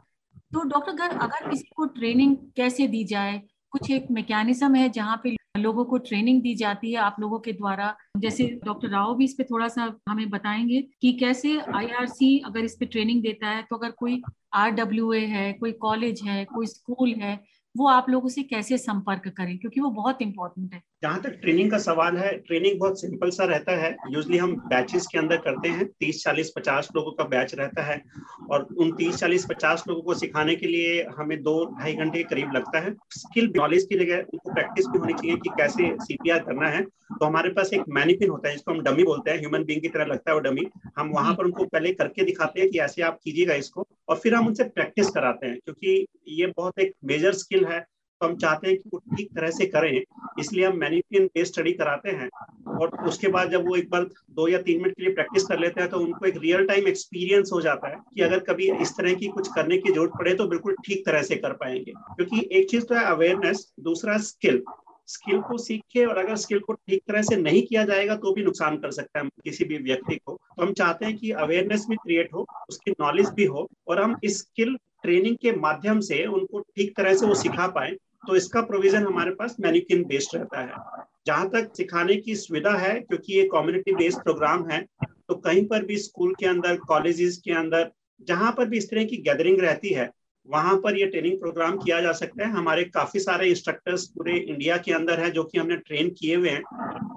तो 0.53 0.63
डॉक्टर 0.69 1.17
अगर 1.19 1.51
किसी 1.51 1.69
को 1.77 1.87
ट्रेनिंग 1.87 2.37
कैसे 2.57 2.87
दी 2.89 3.05
जाए 3.05 3.43
कुछ 3.77 3.91
एक 3.91 4.07
मैकेनिज्म 4.11 4.75
है 4.75 4.89
जहाँ 4.89 5.21
पे 5.25 5.35
लोगों 5.59 5.85
को 5.85 5.99
ट्रेनिंग 5.99 6.41
दी 6.43 6.55
जाती 6.55 6.93
है 6.93 6.99
आप 6.99 7.17
लोगों 7.21 7.39
के 7.39 7.53
द्वारा। 7.53 7.95
जैसे 8.19 8.45
डॉक्टर 8.65 8.89
राव 8.89 9.15
भी 9.17 9.25
इस 9.25 9.35
पे 9.35 9.45
थोड़ा 9.45 9.69
सा 9.69 9.93
हमें 10.09 10.29
बताएँगे 10.31 10.81
कि 11.03 11.13
कैसे 11.13 11.57
आईआरसी 11.75 12.39
अगर 12.39 12.65
इस 12.65 12.77
पे 12.81 12.87
ट्रेनिंग 12.87 13.23
देता 13.23 13.49
है 13.49 13.63
तो 13.63 13.77
अगर 13.77 13.91
कोई 13.91 14.21
आरडब्ल्यूए 14.55 15.21
है, 15.21 15.53
कोई 15.53 15.73
कॉलेज 15.73 16.23
है, 16.23 16.45
कोई 16.45 16.67
स्कूल 16.67 17.15
है 17.15 17.37
वो 17.77 17.89
आप 17.89 18.07
लोगों 18.11 18.29
से 18.29 18.43
कैसे 18.43 18.79
संपर्क 18.79 19.29
करें? 19.29 19.57
क्योंकि 19.59 19.81
वो 19.81 19.91
बहुत 19.91 20.23
इंपॉर्टेंट 20.23 20.75
है। 20.75 20.83
जहाँ 21.03 21.21
तक 21.21 21.31
ट्रेनिंग 21.31 21.71
का 21.71 21.79
सवाल 21.79 22.17
है 22.17 22.37
ट्रेनिंग 22.39 22.79
बहुत 22.81 23.01
सिंपल 23.01 23.31
सा 23.31 23.45
रहता 23.45 23.73
है। 23.77 23.97
यूजली 24.11 24.39
हम 24.39 24.55
बैचेस 24.67 25.07
के 25.07 25.19
अंदर 25.19 25.37
करते 25.37 25.69
हैं। 25.69 25.87
तीस, 26.01 26.23
चालीस, 26.25 26.53
पचास 26.57 26.89
लोगों 26.97 27.13
का 27.13 27.25
बैच 27.25 27.55
रहता 27.55 27.83
है। 27.83 28.03
और 28.51 28.67
उन 28.79 28.93
तीस, 28.93 29.17
चालीस, 29.17 29.47
पचास 29.47 29.85
लोगों 29.89 30.03
को 30.03 30.15
सिखाने 30.15 30.55
के 30.57 30.67
लिए 30.67 31.03
हमें 31.19 31.43
दो, 31.43 31.65
ढाई 31.81 31.95
घंटे 31.95 32.19
के 32.19 32.25
करीब 32.25 32.53
लगता 32.53 32.81
है। 32.81 32.95
स्किल 33.11 33.53
नॉलेज 33.57 33.85
की 33.85 33.99
जगह 33.99 34.19
उनको 34.19 34.55
प्रैक्टिस 34.55 34.87
भी 34.87 34.99
होनी 34.99 35.13
चाहिए 35.13 35.37
कि 35.37 35.51
कैसे 35.59 35.95
सीपीआर 36.01 36.39
करना 36.39 36.69
है। 36.69 36.83
तो 36.83 37.27
हमारे 37.27 37.51
पास 37.51 37.73
एक 37.73 37.83
मैनिपिन 37.89 38.31
होता 38.31 38.49
है, 38.49 38.55
जिसको 38.55 38.73
हम 38.73 38.81
डमी 38.81 39.05
बोलते 39.05 39.31
हैं। 39.31 39.39
ह्यूमन 39.39 39.65
बींग 39.65 39.81
की 39.83 39.89
तरह 39.89 40.05
लगता 40.05 40.31
है 40.31 40.35
वो 40.35 40.41
डमी 40.41 40.67
हम 40.99 41.09
वहाँ 41.09 41.35
पर 41.35 41.45
उनको 41.45 41.65
पहले 41.65 41.93
करके 41.95 42.25
दिखाते 42.25 42.61
हैं 42.61 42.71
कि 42.71 42.79
ऐसे 42.79 43.03
आप 43.03 43.19
कीजिएगा 43.25 43.55
इसको। 43.55 43.87
और 44.09 44.17
फिर 44.17 44.35
हम 44.35 44.47
उनसे 44.47 44.65
प्रैक्टिस 44.65 45.09
कराते 45.11 45.47
हैं, 45.47 45.59
क्योंकि 45.65 46.07
ये 46.29 46.47
बहुत 46.47 46.79
एक 46.79 46.93
मेजर 47.05 47.33
स्किल 47.33 47.65
है 47.67 47.85
तो 48.21 48.27
हम 48.27 48.37
चाहते 48.37 48.69
हैं 48.69 48.77
कि 48.77 48.91
वो 48.93 48.99
ठीक 49.17 49.29
तरह 49.37 49.51
से 49.51 49.67
करें। 49.67 50.03
इसलिए 50.41 50.67
हम 50.67 50.77
मैनिपियन 50.79 51.27
बेस्ड 51.27 51.53
स्टडी 51.53 51.73
कराते 51.73 52.11
हैं 52.11 52.29
और 52.77 52.97
उसके 53.09 53.29
बाद 53.29 53.51
जब 53.51 53.67
वो 53.69 53.75
एक 53.77 53.91
बार 53.91 54.05
दो 54.31 54.47
या 54.49 54.61
तीन 54.63 54.81
मिनट 54.83 54.95
के 54.97 55.03
लिए 55.03 55.13
प्रैक्टिस 55.15 55.45
कर 55.47 55.59
लेते 55.59 55.81
हैं 55.81 55.91
तो 55.91 55.99
उनको 55.99 56.27
एक 56.27 56.37
रियल 56.37 56.67
टाइम 56.67 56.87
एक्सपीरियंस 56.89 57.51
हो 57.53 57.61
जाता 57.61 57.89
है 57.89 58.01
कि 58.15 58.23
अगर 58.23 58.39
कभी 58.45 58.71
इस 58.73 58.97
तरह 58.97 59.15
की 59.15 59.29
कुछ 59.29 59.53
करने 59.55 59.79
की 59.79 59.93
ज़रूरत 59.93 60.13
पड़े 60.19 60.35
तो 60.35 60.47
बिल्कुल 60.49 60.77
ठीक 60.87 61.05
तरह 61.07 61.23
से 61.23 61.37
कर 61.37 61.53
पाएँगे। 61.55 61.93
क्योंकि 61.93 62.49
एक 62.53 62.71
चीज़ 62.71 62.85
तो 62.85 62.95
है 62.95 63.05
अवेयरनेस 63.07 63.67
दूसरा 63.81 64.19
स्किल 64.25 64.63
स्किल 65.09 65.41
को 65.41 65.57
सीख 65.59 65.83
के 65.93 66.05
और 66.05 66.19
अगर 66.19 66.37
स्किल 66.37 66.59
को 66.59 66.73
ठीक 66.73 67.03
तरह 67.09 67.23
से 67.23 67.37
नहीं 67.37 67.63
किया 67.63 67.85
जाएगा 67.85 68.15
तो 68.17 68.33
भी 68.35 68.43
नुकसान 68.45 68.77
कर 68.77 68.91
सकता 68.91 69.21
है 69.21 69.29
किसी 69.45 69.65
भी 69.65 69.77
व्यक्ति 69.81 70.17
को। 70.17 70.33
तो 70.57 70.63
हम 70.63 70.73
चाहते 70.73 71.07
हैं 71.07 71.17
कि 71.17 71.31
अवेयरनेस 71.33 71.87
भी 71.89 71.97
क्रिएट 71.97 72.33
हो, 72.35 72.47
उसकी 72.71 72.91
नॉलेज 72.93 73.29
भी 73.31 73.45
हो 73.45 73.69
और 73.89 74.03
हम 74.03 74.17
स्किल 74.27 74.77
ट्रेनिंग 75.07 75.37
के 75.37 75.53
माध्यम 75.59 76.01
से 76.03 76.25
उनको 76.27 76.61
ठीक 76.61 76.97
तरह 76.97 77.15
से 77.15 77.27
वो 77.27 77.35
सिखा 77.37 77.67
पाए 77.75 77.91
तो 78.29 78.37
इसका 78.37 78.61
प्रोविज़न 78.63 79.03
हमारे 79.03 79.31
पास 79.33 79.57
मैन्यूकिन 79.61 80.03
बेस्ड 80.05 80.37
रहता 80.37 80.61
है। 80.61 81.05
जहाँ 81.27 81.49
तक 81.51 81.71
सिखाने 81.77 82.17
की 82.17 82.35
सुविधा 82.37 82.77
है, 82.77 82.95
क्योंकि 82.95 83.33
ये 83.35 83.43
कम्युनिटी 83.53 83.93
बेस्ड 83.95 84.23
प्रोग्राम 84.23 84.69
है 84.71 84.81
तो 85.03 85.35
कहीं 85.37 85.65
पर 85.67 85.85
भी 85.85 85.97
स्कूल 85.99 86.35
के 86.41 86.47
अंदर 86.47 86.77
कॉलेजेस 86.89 87.37
के 87.45 87.53
अंदर, 87.53 87.91
जहाँ 88.21 88.53
पर 88.53 88.69
भी 88.69 88.79
इस 88.79 88.91
तरह 88.91 89.05
की 89.05 89.17
गैदरिंग 89.19 89.61
रहती 89.61 89.93
है 89.95 90.11
वहाँ 90.49 90.77
पर 90.77 90.97
ये 90.97 91.07
ट्रेनिंग 91.07 91.39
प्रोग्राम 91.41 91.77
किया 91.77 92.01
जा 92.01 92.13
सकता 92.13 92.47
है। 92.47 92.53
हमारे 92.53 92.85
काफ़ी 92.85 93.21
सारे 93.21 93.49
इंस्ट्रक्टर्स 93.49 94.07
पूरे 94.07 94.37
इंडिया 94.37 94.77
के 94.77 94.93
अंदर 94.93 95.21
है 95.21 95.31
जो 95.31 95.45
कि 95.45 95.59
हमने 95.59 95.77
ट्रेन 95.77 96.09
किए 96.11 96.37
हुए 96.37 96.49
हैं। 96.49 96.63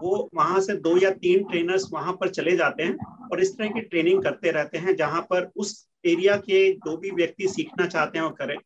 वो 0.02 0.30
वहाँ 0.36 0.60
से 0.62 0.74
दो 0.76 0.98
या 0.98 1.10
तीन 1.12 1.44
ट्रेनर्स 1.44 1.90
वहाँ 1.94 2.14
पर 2.14 2.30
चले 2.30 2.56
जाते 2.58 2.84
हैं 2.84 2.96
और 3.32 3.42
इस 3.42 3.58
तरह 3.58 3.68
की 3.68 3.82
ट्रेनिंग 3.82 4.24
करते 4.24 4.52
रहते 4.52 4.78
हैं, 4.78 4.96
जहाँ 4.96 5.22
पर 5.22 5.52
उस 5.56 5.88
एरिया 6.06 6.36
के 6.38 6.72
जो 6.74 6.98
भी 6.98 7.12
व्यक्ति 7.12 7.48
सीखना 7.48 7.86
चाहते 7.86 8.18
हैं 8.18 8.26
वो 8.26 8.32
करें। 8.32 8.58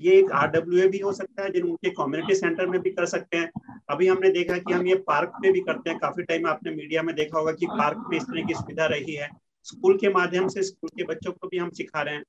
ये 0.00 0.18
एक 0.18 0.30
आर 0.32 0.48
डब्ल्यू 0.48 0.82
ए 0.82 0.88
भी 0.88 0.98
हो 0.98 1.12
सकता 1.12 1.42
है, 1.42 1.50
जिन 1.50 1.62
उनके 1.62 1.90
कम्युनिटी 1.90 2.34
सेंटर 2.34 2.66
में 2.66 2.80
भी 2.80 2.90
कर 2.90 3.06
सकते 3.06 3.36
हैं। 3.36 3.50
अभी 3.90 4.06
हमने 4.06 4.30
देखा 4.30 4.56
कि 4.58 4.72
हम 4.72 4.86
ये 4.86 4.94
पार्क 4.94 5.32
में 5.42 5.52
भी 5.52 5.60
करते 5.60 5.90
हैं। 5.90 5.98
काफ़ी 5.98 6.22
टाइम 6.22 6.46
आपने 6.46 6.70
मीडिया 6.70 7.02
में 7.02 7.14
देखा 7.14 7.38
होगा 7.38 7.52
कि 7.52 7.66
पार्क 7.66 8.04
में 8.10 8.16
इस 8.16 8.22
तरह 8.22 8.42
की 8.42 8.54
सुविधा 8.54 8.86
रही 8.86 9.14
है। 9.14 9.28
स्कूल 9.62 9.96
के 9.98 10.08
माध्यम 10.08 10.48
से 10.48 10.62
स्कूल 10.62 10.90
के 10.96 11.04
बच्चों 11.04 11.32
को 11.32 11.48
भी 11.48 11.58
हम 11.58 11.70
सिखा 11.70 12.02
रहे 12.02 12.14
हैं। 12.14 12.24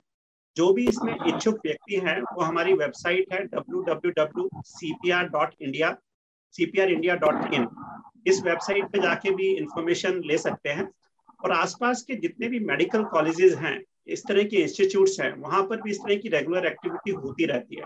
जो 0.57 0.73
भी 0.73 0.87
इसमें 0.87 1.17
इच्छुक 1.27 1.55
व्यक्ति 1.55 1.95
हैं, 1.95 2.21
वो 2.21 2.41
हमारी 2.41 2.73
वेबसाइट 2.73 3.33
है 3.33 3.47
www.cpr.india 3.47 5.95
cprindia.in 6.59 7.67
इस 8.27 8.43
वेबसाइट 8.43 8.85
पे 8.85 9.01
जाके 9.01 9.31
भी 9.31 9.55
इंफॉर्मेशन 9.55 10.21
ले 10.25 10.37
सकते 10.37 10.69
हैं। 10.69 10.91
और 11.43 11.51
आसपास 11.51 12.01
के 12.01 12.15
जितने 12.15 12.47
भी 12.47 12.59
मेडिकल 12.59 13.03
कॉलेजेस 13.03 13.55
हैं, 13.55 13.83
इस 14.07 14.27
तरह 14.27 14.43
के 14.43 14.57
इंस्टीट्यूट्स 14.57 15.19
हैं, 15.19 15.37
वहाँ 15.37 15.63
पर 15.63 15.81
भी 15.81 15.91
इस 15.91 15.97
तरह 15.97 16.15
की 16.15 16.29
रेगुलर 16.29 16.65
एक्टिविटी 16.65 17.11
होती 17.11 17.45
रहती 17.45 17.75
है। 17.75 17.85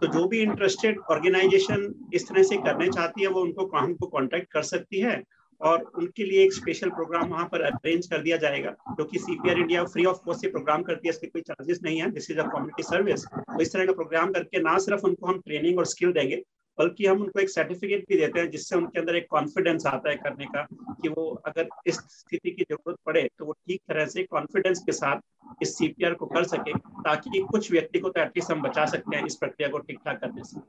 तो 0.00 0.06
जो 0.06 0.28
भी 0.28 0.40
इंटरेस्टेड 0.40 0.98
ऑर्गेनाइजेशन 0.98 2.10
इस 2.14 2.28
तरह 2.28 2.42
से 2.42 2.56
करने 2.56 2.88
चाहती 2.88 3.22
है, 3.22 3.28
वो 3.28 3.40
उनको 3.40 3.78
हमको 3.78 4.06
कॉन्टेक्ट 4.06 4.52
कर 4.52 4.62
सकती 4.62 5.00
है। 5.00 5.22
और 5.60 5.82
उनके 5.96 6.24
लिए 6.24 6.42
एक 6.44 6.52
स्पेशल 6.52 6.90
प्रोग्राम 6.90 7.28
वहाँ 7.28 7.44
पर 7.52 7.62
अरेंज 7.64 8.06
कर 8.06 8.22
दिया 8.22 8.36
जाएगा, 8.36 8.74
जो 8.90 9.04
कि 9.04 9.18
CPR 9.18 9.58
India 9.58 9.84
free 9.86 10.04
of 10.04 10.18
cost 10.24 10.40
से 10.40 10.48
प्रोग्राम 10.50 10.82
करती 10.82 11.08
है, 11.08 11.10
इसके 11.10 11.26
कोई 11.26 11.42
चार्जेस 11.42 11.80
नहीं 11.84 12.00
है 12.00 12.10
this 12.10 12.30
is 12.30 12.38
a 12.38 12.42
community 12.44 12.82
service 12.84 13.24
तो 13.26 13.60
इस 13.62 13.72
तरह 13.72 13.86
का 13.86 13.92
प्रोग्राम 13.92 14.32
करके 14.32 14.60
ना 14.62 14.76
सिर्फ़ 14.80 15.06
उनको 15.06 15.26
हम 15.26 15.40
ट्रेनिंग 15.40 15.78
और 15.78 15.86
स्किल 15.86 16.12
देंगे, 16.12 16.42
बल्कि 16.78 17.06
हम 17.06 17.20
उनको 17.22 17.40
एक 17.40 17.50
सर्टिफिकेट 17.50 18.04
भी 18.08 18.16
देते 18.16 18.40
हैं, 18.40 18.50
जिससे 18.50 18.76
उनके 18.76 18.98
अंदर 19.00 19.16
एक 19.16 19.26
कॉन्फिडेंस 19.30 19.86
आता 19.86 20.10
है 20.10 20.16
करने 20.16 20.46
का, 20.46 20.66
कि 21.02 21.08
वो 21.08 21.28
अगर 21.46 21.68
इस 21.86 21.96
स्थिति 22.10 22.50
की 22.50 22.62
ज़रूरत 22.62 22.96
पड़े 23.06 23.22
तो 23.38 23.44
वो 23.44 23.52
ठीक 23.52 23.80
तरह 23.88 24.06
से 24.06 24.22
कॉन्फिडेंस 24.24 24.82
के 24.86 24.92
साथ 24.92 25.20
इस 25.62 25.76
सीपीआर 25.78 26.14
को 26.14 26.26
कर 26.26 26.44
सके, 26.46 26.72
ताकि 26.72 27.40
कुछ 27.50 27.70
व्यक्ति 27.72 27.98
को 27.98 28.08
तो 28.08 28.20
एटलीस्ट 28.20 28.50
हम 28.52 28.62
बचा 28.62 28.84
सकते 28.86 29.16
हैं 29.16 29.24
इस 29.26 29.36
प्रक्रिया 29.36 29.68
को 29.68 29.78
ठीक 29.80 29.98
ठाक 30.04 30.20
करने 30.20 30.44
से। 30.44 30.60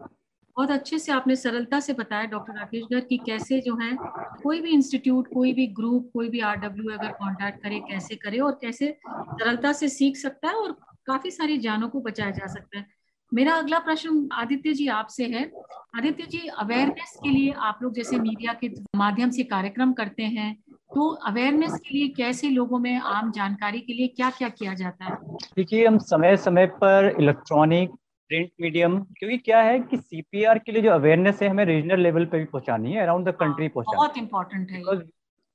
बहुत 0.58 0.72
अच्छे 0.72 1.00
से 1.00 1.12
आपने 1.12 1.36
सरलता 1.36 1.80
से 1.80 1.94
बताया, 1.94 2.26
डॉक्टर 2.26 2.54
राकेश 2.54 2.84
गर्ग 2.84 3.06
कि 3.10 3.18
कैसे 3.18 3.60
जो 3.62 3.76
है, 3.76 3.98
कोई 4.44 4.62
भी 4.62 4.70
इंस्टीट्यूट, 4.70 5.28
कोई 5.34 5.54
भी 5.54 5.68
ग्रुप, 5.68 6.10
कोई 6.14 6.30
भी 6.30 6.40
आर 6.40 6.58
अगर 6.58 7.08
कांटेक्ट 7.08 7.64
करे, 7.64 7.80
कैसे 7.80 8.16
करे 8.16 8.40
और 8.40 8.52
कैसे 8.52 8.98
सरलता 9.08 9.72
से 9.72 9.90
सीख 9.90 10.18
सकता 10.18 10.48
है 10.48 10.56
और 10.56 10.72
काफ़ी 11.08 11.32
सारी 11.32 11.58
जानों 11.58 11.90
को 11.90 12.00
बचाया 12.00 12.32
जा 12.32 12.48
सकता 12.48 12.80
है। 12.80 12.86
मेरा 13.34 13.54
अगला 13.54 13.80
प्रश्न 13.80 14.30
आदित्य 14.34 14.74
जी 14.74 14.88
आपसे 14.88 15.26
है। 15.26 15.52
आदित्य 15.98 16.24
जी 16.24 16.48
अवेयरनेस 16.60 17.20
के 17.24 17.30
लिए 17.30 17.52
आप 17.52 17.80
लोग 17.84 17.94
जैसे 17.94 18.20
मीडिया 18.20 18.54
के 18.54 18.72
माध्यम 18.96 19.30
से 19.30 19.44
कार्यक्रम 19.44 19.94
करते 19.94 20.24
हैं 20.24 20.54
तो 20.96 21.08
अवेयरनेस 21.10 21.80
के 21.80 21.98
लिए 21.98 22.08
कैसे 22.08 22.50
लोगों 22.50 22.80
में 22.80 22.96
आम 22.98 23.32
जानकारी 23.32 23.80
के 23.80 23.94
लिए 23.94 24.08
क्या 24.08 24.30
क्या 24.30 24.50
किया 24.50 24.74
जाता 24.74 25.06
है? 25.06 25.16
देखिए, 25.56 25.88
हम 25.88 25.98
समय 25.98 26.38
समय 26.38 26.66
पर 26.66 27.16
इलेक्ट्रॉनिक 27.20 27.90
प्रिंट 28.30 28.50
मीडियम 28.62 29.00
क्योंकि 29.18 29.38
क्या 29.38 29.62
है 29.62 29.80
कि 29.80 29.98
सीपीआर 29.98 30.60
के 30.60 30.72
लिए 30.72 30.82
जो 30.82 30.92
अवेयरनेस 30.92 31.42
है 31.42 31.50
हमें 31.50 31.66
रीजनल 31.66 32.00
लेवल 32.00 32.26
पे 32.26 32.38
भी 32.38 32.46
पहुंचानी 32.46 32.94
है 32.94 33.02
अराउंड 33.02 33.28
द 33.30 33.32
कंट्री 33.32 33.68
पहुंचानी 33.68 33.96
बहुत 33.96 34.18
इंपॉर्टेंट 34.18 34.72
है 34.72 34.82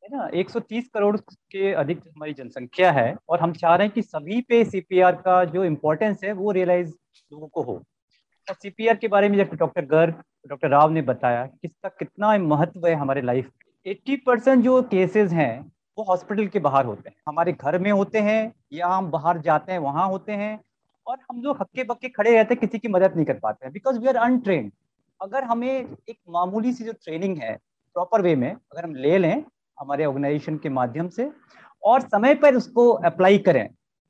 है 0.02 0.16
ना 0.16 0.28
130 0.34 0.88
करोड़ 0.88 1.16
के 1.16 1.72
अधिक 1.72 1.98
हमारी 1.98 2.32
जनसंख्या 2.32 2.90
है 2.92 3.14
और 3.28 3.40
हम 3.40 3.52
चाह 3.52 3.74
रहे 3.74 3.86
हैं 3.86 3.94
कि 3.94 4.02
सभी 4.02 4.40
पे 4.40 4.64
सीपीआर 4.64 5.14
का 5.16 5.44
जो 5.44 5.64
इम्पोर्टेंस 5.64 6.24
है 6.24 6.32
वो 6.32 6.52
रियलाइज़ 6.52 6.88
लोगों 7.32 7.48
को 7.48 7.62
हो। 7.62 7.74
और 8.48 8.54
सीपीआर 8.54 8.96
के 8.96 9.08
बारे 9.08 9.28
में 9.28 9.36
जब 9.38 9.54
डॉक्टर 9.54 9.84
गर्ग 9.84 10.22
डॉक्टर 10.48 10.68
राव 10.68 10.90
ने 10.90 11.02
बताया 11.02 11.46
कि 11.46 11.58
इसका 11.64 11.88
कितना 11.88 12.36
महत्व 12.38 12.86
है 12.86 12.94
हमारे 12.94 13.22
लाइफ 13.22 13.44
में। 13.46 13.90
एट्टी 13.92 14.16
परसेंट 14.16 14.64
जो 14.64 14.82
केसेस 14.82 15.32
हैं 15.32 15.72
वो 15.98 16.04
हॉस्पिटल 16.04 16.46
के 16.46 16.58
बाहर 16.58 16.84
होते 16.84 17.08
हैं। 17.08 17.16
हमारे 17.28 17.52
घर 17.52 17.78
में 17.78 17.90
होते 17.92 18.18
हैं 18.18 18.52
या 18.72 18.86
हम 18.86 19.10
बाहर 19.10 19.38
जाते 19.38 19.72
हैं 19.72 19.78
वहाँ 19.78 20.08
होते 20.08 20.32
हैं। 20.32 20.60
और 21.06 21.18
हम 21.30 21.42
लोग 21.42 21.56
हक्के 21.60 21.84
बक्के 21.84 22.08
खड़े 22.08 22.32
रहते 22.32 22.54
हैं, 22.54 22.60
किसी 22.60 22.78
की 22.78 22.88
मदद 22.88 23.16
नहीं 23.16 23.26
कर 23.26 23.38
पाते 23.38 23.66
हैं 23.66 23.72
बिकॉज़ 23.72 23.98
वी 23.98 24.08
आर 24.08 24.16
अनट्रेन 24.18 24.70
अगर 25.20 25.44
हमें 25.44 25.68
एक 25.68 26.16
मामूली 26.28 26.72
सी 26.72 26.84
जो 26.84 26.92
ट्रेनिंग 26.94 27.36
है 27.38 27.54
प्रॉपर 27.96 28.22
वे 28.22 28.34
में, 28.36 28.50
अगर 28.52 28.84
हम 28.84 28.94
ले 28.94 29.18
लें 29.18 29.44
हमारे 29.78 30.04
ऑर्गेनाइजेशन 30.04 30.56
के 30.58 30.68
माध्यम 30.70 31.08
से, 31.08 31.30
और 31.82 32.00
समय 32.02 32.34
पर 32.34 32.54
उसको 32.54 32.88
अप्लाई 33.04 33.38
करें 33.40 33.68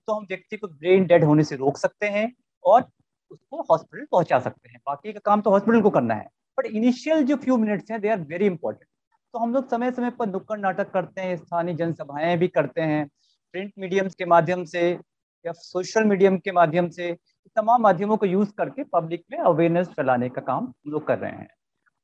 तो 0.09 0.13
हम 0.13 0.27
व्यक्ति 0.29 0.57
को 0.57 0.69
ब्रेन 0.69 1.07
डेड 1.07 1.25
होने 1.25 1.45
से 1.45 1.57
रोक 1.57 1.77
सकते 1.79 2.07
हैं 2.09 2.33
और 2.65 2.83
उसको 3.31 3.63
हॉस्पिटल 3.63 4.07
पहुँचा 4.13 4.39
सकते 4.41 4.69
हैं। 4.69 4.79
बाकी 4.87 5.13
का 5.13 5.21
काम 5.25 5.41
तो 5.41 5.51
हॉस्पिटल 5.51 5.81
को 5.83 5.91
करना 5.91 6.15
है। 6.15 6.29
बट 6.59 6.67
इनिशियल 6.67 7.23
जो 7.25 7.37
फ्यू 7.37 7.57
मिनट्स 7.57 7.91
हैं 7.91 8.01
दे 8.01 8.09
आर 8.09 8.21
वेरी 8.23 8.47
इंपॉर्टेंट 8.47 8.89
तो 9.35 9.39
हम 9.39 9.53
लोग 9.55 9.69
समय 9.69 9.91
समय 9.93 10.11
पर 10.11 10.27
नुक्कड़ 10.29 10.59
नाटक 10.59 10.91
करते 10.93 11.21
हैं, 11.21 11.37
स्थानीय 11.37 11.75
जनसभाएँ 11.75 12.37
भी 12.39 12.49
करते 12.49 12.81
हैं 12.83 13.07
प्रिंट 13.55 13.73
मीडियम्स 13.79 14.15
के 14.15 14.25
माध्यम 14.27 14.65
से 14.65 14.99
या 15.45 15.53
सोशल 15.55 16.05
मीडियम 16.05 16.37
के 16.39 16.53
माध्यम 16.53 16.89
से 16.91 17.13
तमाम 17.57 17.83
माध्यमों 17.83 18.17
को 18.17 18.27
यूज़ 18.27 18.53
करके 18.59 18.85
पब्लिक 18.93 19.25
में 19.33 19.39
अवेयरनेस 19.39 19.89
फैलाने 19.89 20.29
का 20.29 20.41
काम 20.43 20.65
हम 20.65 20.93
लोग 20.93 21.07
कर 21.07 21.19
रहे 21.19 21.31
हैं। 21.33 21.49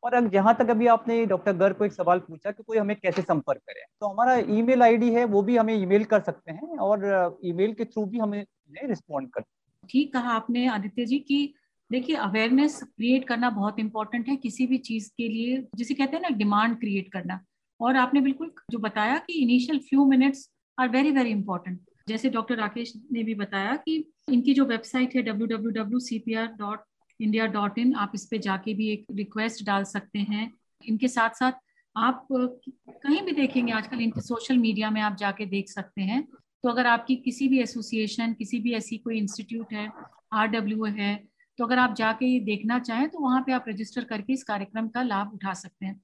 और 0.02 0.14
अब 0.14 0.30
जहाँ 0.30 0.54
तक 0.56 0.70
अभी 0.70 0.86
आपने 0.86 1.24
डॉक्टर 1.26 1.52
गर्ग 1.56 1.76
को 1.76 1.84
एक 1.84 1.92
सवाल 1.92 2.18
पूछा 2.20 2.50
कि 2.50 2.62
कोई 2.62 2.78
हमें 2.78 2.96
कैसे 2.96 3.22
संपर्क 3.22 3.60
करे 3.60 3.84
तो 4.00 4.08
हमारा 4.08 4.34
ईमेल 4.58 4.82
आईडी 4.82 5.12
है, 5.12 5.24
वो 5.24 5.42
भी 5.42 5.56
हमें 5.56 5.74
ईमेल 5.74 6.04
कर 6.06 6.20
सकते 6.20 6.52
हैं 6.52 6.78
और 6.78 7.38
ईमेल 7.44 7.72
के 7.74 7.84
थ्रू 7.84 8.04
भी 8.06 8.18
हमें 8.18 8.44
रिस्पॉन्ड 8.84 9.30
कर 9.30 9.42
ठीक 9.84 10.12
कहा 10.12 10.32
आपने 10.32 10.66
आदित्य 10.68 11.04
जी 11.06 11.18
की 11.18 11.54
देखिए 11.90 12.16
अवेयरनेस 12.16 12.82
क्रिएट 12.84 13.26
करना 13.28 13.50
बहुत 13.50 13.78
इंपॉर्टेंट 13.78 14.28
है 14.28 14.36
किसी 14.36 14.66
भी 14.66 14.78
चीज़ 14.78 15.08
के 15.10 15.28
लिए, 15.28 15.62
जिसे 15.76 15.94
कहते 15.94 16.16
हैं 16.16 16.22
ना 16.22 16.28
डिमांड 16.36 16.78
क्रिएट 16.80 17.12
करना। 17.12 17.40
और 17.80 17.96
आपने 17.96 18.20
बिल्कुल 18.20 18.50
जो 18.70 18.78
बताया 18.78 19.18
कि 19.18 19.32
initial 19.42 19.78
few 19.78 20.04
minutes 20.04 20.48
are 20.78 20.88
very 20.88 21.10
very 21.10 21.30
important 21.30 21.80
जैसे 22.08 22.30
डॉक्टर 22.30 22.56
राकेश 22.56 22.92
ने 23.12 23.22
भी 23.22 23.34
बताया 23.34 23.76
कि 23.76 24.12
इनकी 24.32 24.54
जो 24.54 24.64
वेबसाइट 24.64 25.16
है 25.16 25.24
www.cpr.india.in 25.24 27.96
आप 27.96 28.12
इस 28.14 28.26
पे 28.26 28.38
जाके 28.38 28.74
भी 28.74 28.88
एक 28.88 29.06
रिक्वेस्ट 29.12 29.66
डाल 29.66 29.84
सकते 29.84 30.18
हैं। 30.18 30.52
इनके 30.84 31.08
साथ 31.08 31.30
साथ 31.30 31.52
आप 31.96 32.28
कहीं 32.32 33.22
भी 33.22 33.32
देखेंगे, 33.32 33.72
आजकल 33.72 34.00
इनके 34.00 34.20
सोशल 34.20 34.58
मीडिया 34.58 34.90
में 34.90 35.00
आप 35.00 35.16
जाके 35.16 35.46
देख 35.46 35.68
सकते 35.68 36.02
हैं। 36.02 36.28
तो 36.62 36.68
अगर 36.68 36.86
आपकी 36.86 37.16
किसी 37.16 37.48
भी 37.48 37.60
एसोसिएशन 37.60 38.32
किसी 38.32 38.58
भी 38.58 38.72
ऐसी 38.72 38.98
कोई 38.98 39.18
इंस्टीट्यूट 39.18 39.72
है 39.72 39.92
आर 40.32 40.96
है 40.98 41.28
तो 41.58 41.64
अगर 41.64 41.78
आप 41.78 41.94
जाके 41.94 42.26
ये 42.26 42.40
देखना 42.40 42.78
चाहें 42.78 43.08
तो 43.08 43.18
वहाँ 43.18 43.42
पे 43.42 43.52
आप 43.52 43.64
रजिस्टर 43.68 44.04
करके 44.04 44.32
इस 44.32 44.44
कार्यक्रम 44.44 44.88
का 44.88 45.02
लाभ 45.02 45.34
उठा 45.34 45.54
सकते 45.54 45.86
हैं। 45.86 46.02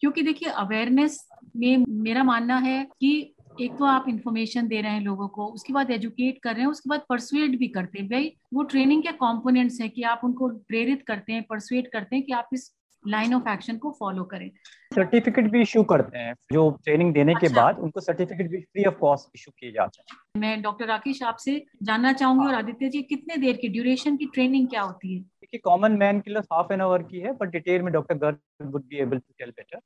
क्योंकि 0.00 0.22
देखिए 0.22 0.48
अवेयरनेस 0.48 1.28
में 1.56 1.84
मेरा 1.88 2.24
मानना 2.24 2.58
है 2.58 2.88
कि 3.00 3.35
एक 3.60 3.76
तो 3.76 3.84
आप 3.84 4.04
इन्फॉर्मेशन 4.08 4.66
दे 4.68 4.80
रहे 4.80 4.92
हैं 4.92 5.00
लोगों 5.00 5.28
को 5.28 5.46
उसके 5.46 5.72
बाद 5.72 5.90
एजुकेट 5.90 6.38
कर 6.42 6.54
रहे 6.54 6.60
हैं 6.60 6.70
उसके 6.70 6.90
बाद 6.90 7.04
परसुएट 7.08 7.58
भी 7.58 7.68
करते 7.68 7.98
हैं। 7.98 8.08
भाई 8.08 8.32
वो 8.54 8.62
ट्रेनिंग 8.62 9.02
के 9.02 9.12
कंपोनेंट्स 9.14 9.80
हैं 9.80 9.90
कि 9.90 10.02
आप 10.04 10.20
उनको 10.24 10.48
प्रेरित 10.68 11.02
करते 11.06 11.32
हैं 11.32 11.42
परसुएट 11.42 11.88
करते 11.92 12.16
हैं 12.16 12.24
कि 12.24 12.32
आप 12.32 12.48
इस 12.52 12.70
लाइन 13.04 13.34
ऑफ़ 13.34 13.48
एक्शन 13.48 13.76
को 13.78 13.90
फॉलो 14.00 14.24
करें। 14.24 14.50
सर्टिफिकेट 14.94 15.50
भी 15.50 15.60
इशू 15.62 15.82
करते 15.84 16.18
हैं 16.18 16.34
जो 16.52 16.70
ट्रेनिंग 16.84 17.12
देने 17.14 17.34
अच्छा। 17.34 17.48
के 17.48 17.54
बाद 17.54 17.78
उनको 17.78 18.00
सर्टिफिकेट 18.00 18.50
भी 18.50 18.60
फ्री 18.60 18.84
ऑफ़ 18.84 18.94
कॉस्ट 18.94 19.30
इशू 19.34 19.50
किए 19.50 19.72
जाते 19.72 20.02
हैं। 20.02 20.40
मैं 20.40 20.62
डॉक्टर 20.62 20.86
राकेश 20.86 21.22
आपसे 21.22 21.64
जानना 21.82 22.12
चाहूँगी 22.12 22.46
और 22.46 22.54
आदित्य 22.54 22.88
जी 22.88 23.02
कितने 23.04 23.36
देर 23.36 23.56
की 23.56 23.68
ड्यूरेशन 23.68 24.16
की 24.16 24.26
ट्रेनिंग 24.26 24.68
क्या 24.68 24.82
होती 24.82 25.14
है? 25.14 25.20
देखिए 25.20 25.60
कॉमन 25.64 25.92
मैन 25.92 26.20
के 26.20 26.30
लिए 26.30 26.40
हाफ़ 26.52 26.72
एन 26.72 26.80
आवर 26.80 27.02
की 27.02 27.20
है 27.20 27.36
पर 27.36 27.46
डिटेल 27.46 27.82
में 27.82 27.92
doctor 27.92 28.14
Garg 28.18 28.72
would 28.72 28.84
be 28.84 28.96
able 28.96 29.18
to 29.18 29.34
tell 29.38 29.50
better 29.50 29.80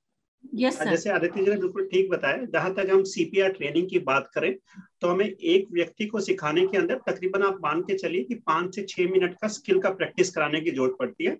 yes, 0.44 0.78
sir. 0.78 0.88
जैसे 0.90 1.10
आदित्य 1.10 1.44
जी 1.44 1.50
ने 1.50 1.56
बिल्कुल 1.56 1.86
ठीक 1.92 2.10
बताया 2.10 2.44
जहाँ 2.52 2.72
तक 2.74 2.88
हम 2.90 3.02
सीपीआर 3.04 3.50
ट्रेनिंग 3.52 3.88
की 3.90 3.98
बात 4.06 4.30
करें 4.34 4.54
तो 5.00 5.08
हमें 5.08 5.26
एक 5.26 5.66
व्यक्ति 5.72 6.06
को 6.06 6.20
सिखाने 6.20 6.66
के 6.66 6.78
अंदर 6.78 7.00
तकरीबन 7.08 7.42
आप 7.42 7.58
मान 7.62 7.80
के 7.82 7.96
चलिए 7.98 8.22
कि 8.24 8.34
पाँच 8.46 8.74
से 8.74 8.82
छह 8.88 9.10
मिनट 9.12 9.34
का 9.42 9.48
स्किल 9.48 9.80
का 9.80 9.90
प्रैक्टिस 9.90 10.30
कराने 10.34 10.60
की 10.60 10.70
ज़रूरत 10.70 10.96
पड़ती 10.98 11.24
है 11.24 11.36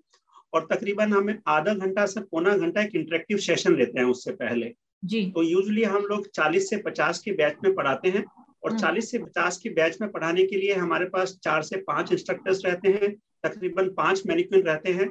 और 0.53 0.67
तकरीबन 0.71 1.13
हमें 1.13 1.37
आधा 1.47 1.73
घंटा 1.73 2.05
से 2.05 2.21
पौना 2.31 2.55
घंटा 2.57 2.81
एक 2.81 2.95
इंटरेक्टिव 2.95 3.37
सेशन 3.49 3.75
लेते 3.77 3.99
हैं 3.99 4.05
उससे 4.07 4.31
पहले 4.43 4.73
जी 5.03 5.25
तो 5.35 5.43
यूजली 5.43 5.83
हम 5.83 6.05
लोग 6.05 6.27
40 6.39 6.69
से 6.69 6.81
50 6.87 7.19
के 7.25 7.31
बैच 7.31 7.55
में 7.63 7.73
पढ़ाते 7.75 8.09
हैं 8.09 8.23
और 8.63 8.71
40 8.73 8.85
हम्म। 8.85 8.99
से 9.01 9.17
50 9.19 9.57
की 9.57 9.69
बैच 9.69 9.97
में 10.01 10.09
पढ़ाने 10.11 10.43
के 10.45 10.55
लिए 10.55 10.73
हमारे 10.75 11.05
पास 11.05 11.37
चार 11.43 11.61
से 11.63 11.77
पाँच 11.87 12.11
इंस्ट्रक्टर्स 12.11 12.61
रहते 12.65 12.89
हैं 12.91 13.15
तकरीबन 13.43 13.87
पाँच 13.89 14.21
मैनिक्विन 14.27 14.61
रहते 14.61 14.93
हैं 14.93 15.09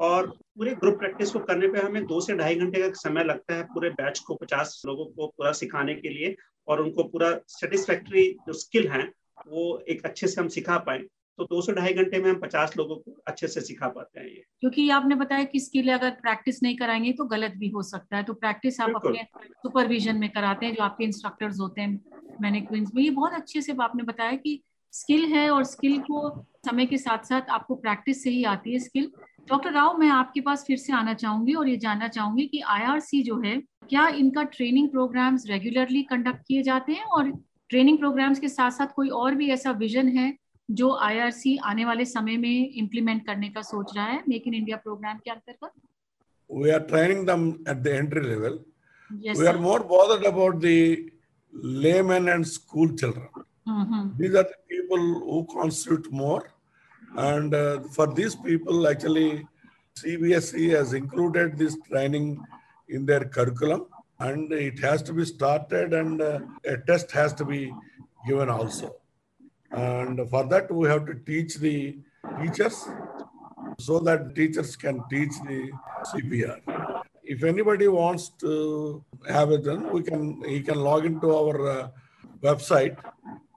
और 0.00 0.26
पूरे 0.56 0.74
ग्रुप 0.74 0.98
प्रैक्टिस 0.98 1.30
को 1.30 1.38
करने 1.38 1.68
पे 1.68 1.80
हमें 1.80 2.04
दो 2.06 2.20
से 2.20 2.34
ढाई 2.34 2.54
घंटे 2.54 2.80
का 2.80 2.90
समय 2.98 3.24
लगता 3.24 3.54
है 3.54 3.62
पूरे 3.64 3.90
बैच 3.92 4.18
को 4.18 4.34
पचास 4.34 4.82
लोगों 4.86 5.04
को 5.06 5.26
पूरा 5.28 5.52
सिखाने 5.52 5.94
के 5.94 6.08
लिए 6.08 6.34
और 6.68 6.80
उनको 6.80 7.04
पूरा 7.04 7.30
सेटिस्फैक्ट्री 7.48 8.28
जो 8.46 8.52
स्किल 8.52 8.88
है 8.88 9.02
वो 9.48 9.78
एक 9.88 10.04
अच्छे 10.06 10.26
से 10.26 10.40
हम 10.40 10.48
सिखा 10.48 10.78
पाए 10.78 11.02
तो 11.38 11.44
दो 11.44 11.60
से 11.62 11.72
ढाई 11.72 11.92
घंटे 11.92 12.18
में 12.18 12.30
हम 12.30 12.38
पचास 12.40 12.76
लोगों 12.76 12.96
को 12.96 13.22
अच्छे 13.26 13.48
से 13.48 13.60
सिखा 13.60 13.88
पाते 13.88 14.20
हैं 14.20 14.26
ये। 14.26 14.42
क्योंकि 14.60 14.88
आपने 14.90 15.14
बताया 15.14 15.44
कि 15.44 15.58
इसके 15.58 15.82
लिए 15.82 15.92
अगर 15.94 16.10
प्रैक्टिस 16.10 16.62
नहीं 16.62 16.76
कराएँगे 16.76 17.12
तो 17.12 17.24
गलत 17.24 17.52
भी 17.56 17.68
हो 17.68 17.82
सकता 17.82 18.16
है। 18.16 18.22
तो 18.22 18.34
प्रैक्टिस 18.34 18.80
आप 18.80 18.92
अपने 18.96 19.26
सुपरविजन 19.38 20.16
में 20.16 20.28
कराते 20.30 20.66
हैं 20.66 20.74
जो 20.74 20.82
आपके 20.82 21.04
इंस्ट्रक्टर्स 21.04 21.60
होते 21.60 21.80
हैं 21.80 22.00
मैंने 22.40 22.60
क्विंस 22.60 22.90
में। 22.94 23.02
ये 23.02 23.10
बहुत 23.10 23.32
अच्छे 23.32 23.62
से 23.62 23.76
आपने 23.82 24.02
बताया 24.02 24.36
कि 24.36 24.62
स्किल 24.92 25.24
है 25.24 25.50
और 25.50 25.64
स्किल 25.64 25.98
को 26.00 26.44
समय 26.66 26.86
के 26.86 26.98
साथ 26.98 27.24
साथ 27.24 27.50
आपको 27.50 27.74
प्रैक्टिस 27.74 28.22
से 28.24 28.30
ही 28.30 28.44
आती 28.44 28.72
है 28.72 28.78
स्किल। 28.78 29.10
डॉक्टर 29.48 29.72
राव 29.72 29.98
मैं 29.98 30.08
आपके 30.08 30.40
पास 30.40 30.64
फिर 30.66 30.76
से 30.76 30.92
आना 30.92 31.14
चाहूँगी 31.14 31.54
और 31.54 31.68
ये 31.68 31.76
जानना 31.76 32.08
चाहूँगी 32.08 32.46
कि 32.46 32.60
आईआरसी 32.60 33.22
जो 33.22 33.40
है 33.40 33.56
क्या 33.88 34.06
इनका 34.08 34.42
ट्रेनिंग 34.42 34.88
प्रोग्राम्स 34.90 35.46
रेगुलरली 35.46 36.02
कंडक्ट 36.02 36.42
किए 36.48 36.62
जाते 36.62 36.92
हैं? 36.92 37.04
और 37.04 37.30
ट्रेनिंग 37.70 37.98
प्रोग्राम्स 37.98 38.38
के 38.40 38.48
साथ 38.48 38.70
साथ 38.70 38.86
कोई 38.86 39.08
और 39.08 39.34
भी 39.34 39.50
ऐसा 39.50 39.70
विजन 39.70 40.08
है 40.08 40.30
जो 40.69 40.93
आईआरसी 41.07 41.57
आने 41.65 41.85
वाले 41.85 42.05
समय 42.05 42.37
में 42.37 42.73
इम्प्लीमेंट 42.77 43.25
करने 43.25 43.49
का 43.49 43.61
सोच 43.61 43.95
रहा 43.95 44.05
है 44.05 44.23
मेक 44.29 44.47
इन 44.47 44.53
इंडिया 44.53 44.77
प्रोग्राम 44.87 45.17
के 45.25 45.31
अंतर्गत 45.31 45.71
we 46.49 46.71
are 46.71 46.83
training 46.89 47.25
them 47.25 47.41
at 47.71 47.83
the 47.83 47.93
entry 47.93 48.21
level 48.21 48.53
yes, 49.21 49.37
we 49.37 49.43
sir. 49.43 49.49
are 49.49 49.57
more 49.57 49.81
bothered 49.81 50.23
about 50.23 50.61
the 50.61 51.11
laymen 51.51 52.29
and 52.29 52.47
school 52.47 52.93
children 53.01 53.27
mm-hmm. 53.67 54.05
these 54.17 54.35
are 54.41 54.45
the 54.51 54.59
people 54.69 55.03
who 55.25 55.45
constitute 55.53 56.09
more 56.11 56.43
and 57.17 57.53
uh, 57.53 57.79
for 57.95 58.07
these 58.19 58.35
people 58.35 58.87
actually 58.87 59.45
cbse 59.99 60.69
has 60.69 60.93
included 60.93 61.57
this 61.57 61.75
training 61.89 62.29
in 62.87 63.05
their 63.05 63.25
curriculum 63.25 63.85
and 64.19 64.51
it 64.51 64.79
has 64.79 65.01
to 65.01 65.13
be 65.19 65.25
started 65.25 65.93
and 65.93 66.21
uh, 66.21 66.39
a 66.65 66.77
test 66.91 67.11
has 67.11 67.33
to 67.33 67.45
be 67.45 67.61
given 68.25 68.49
also 68.49 68.95
And 69.72 70.28
for 70.28 70.44
that, 70.44 70.70
we 70.70 70.88
have 70.88 71.06
to 71.06 71.14
teach 71.14 71.56
the 71.56 71.98
teachers 72.40 72.86
so 73.78 73.98
that 74.00 74.34
teachers 74.34 74.76
can 74.76 75.02
teach 75.08 75.32
the 75.46 75.70
CPR. 76.06 77.02
If 77.24 77.42
anybody 77.44 77.88
wants 77.88 78.30
to 78.40 79.04
have 79.28 79.50
it 79.50 79.64
done, 79.64 79.90
we 79.92 80.02
can 80.02 80.42
he 80.44 80.60
can 80.60 80.80
log 80.80 81.06
into 81.06 81.34
our 81.34 81.68
uh, 81.70 81.88
website 82.42 82.96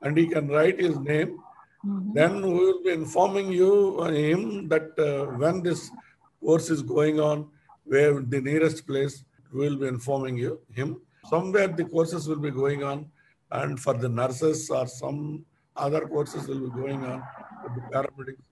and 0.04 0.18
he 0.18 0.28
can 0.28 0.48
write 0.48 0.80
his 0.80 0.98
name. 1.00 1.40
Mm-hmm. 1.86 2.14
Then 2.14 2.42
we 2.42 2.54
will 2.54 2.84
be 2.84 2.92
informing 2.92 3.52
you 3.52 3.98
uh, 4.00 4.12
him 4.12 4.70
that 4.70 4.98
uh, 4.98 5.26
when 5.38 5.62
this 5.62 5.92
course 6.40 6.70
is 6.70 6.82
going 6.82 7.20
on, 7.20 7.50
where 7.84 8.22
the 8.22 8.42
nearest 8.42 8.88
place, 8.88 9.24
we 9.52 9.68
will 9.68 9.78
be 9.78 9.88
informing 9.88 10.38
you 10.38 10.60
him. 10.72 11.02
Somewhere 11.30 11.68
the 11.68 11.86
courses 11.86 12.28
will 12.28 12.40
be 12.48 12.52
going 12.52 12.84
on, 12.84 13.10
and 13.52 13.80
for 13.80 13.94
the 13.94 14.10
nurses 14.10 14.70
or 14.70 14.88
some 14.88 15.46
other 15.76 16.02
courses 16.02 16.48
will 16.48 16.60
be 16.60 16.70
going 16.72 17.04
on 17.04 17.22
with 17.64 17.76
the 17.76 17.82
paramedics. 17.92 18.44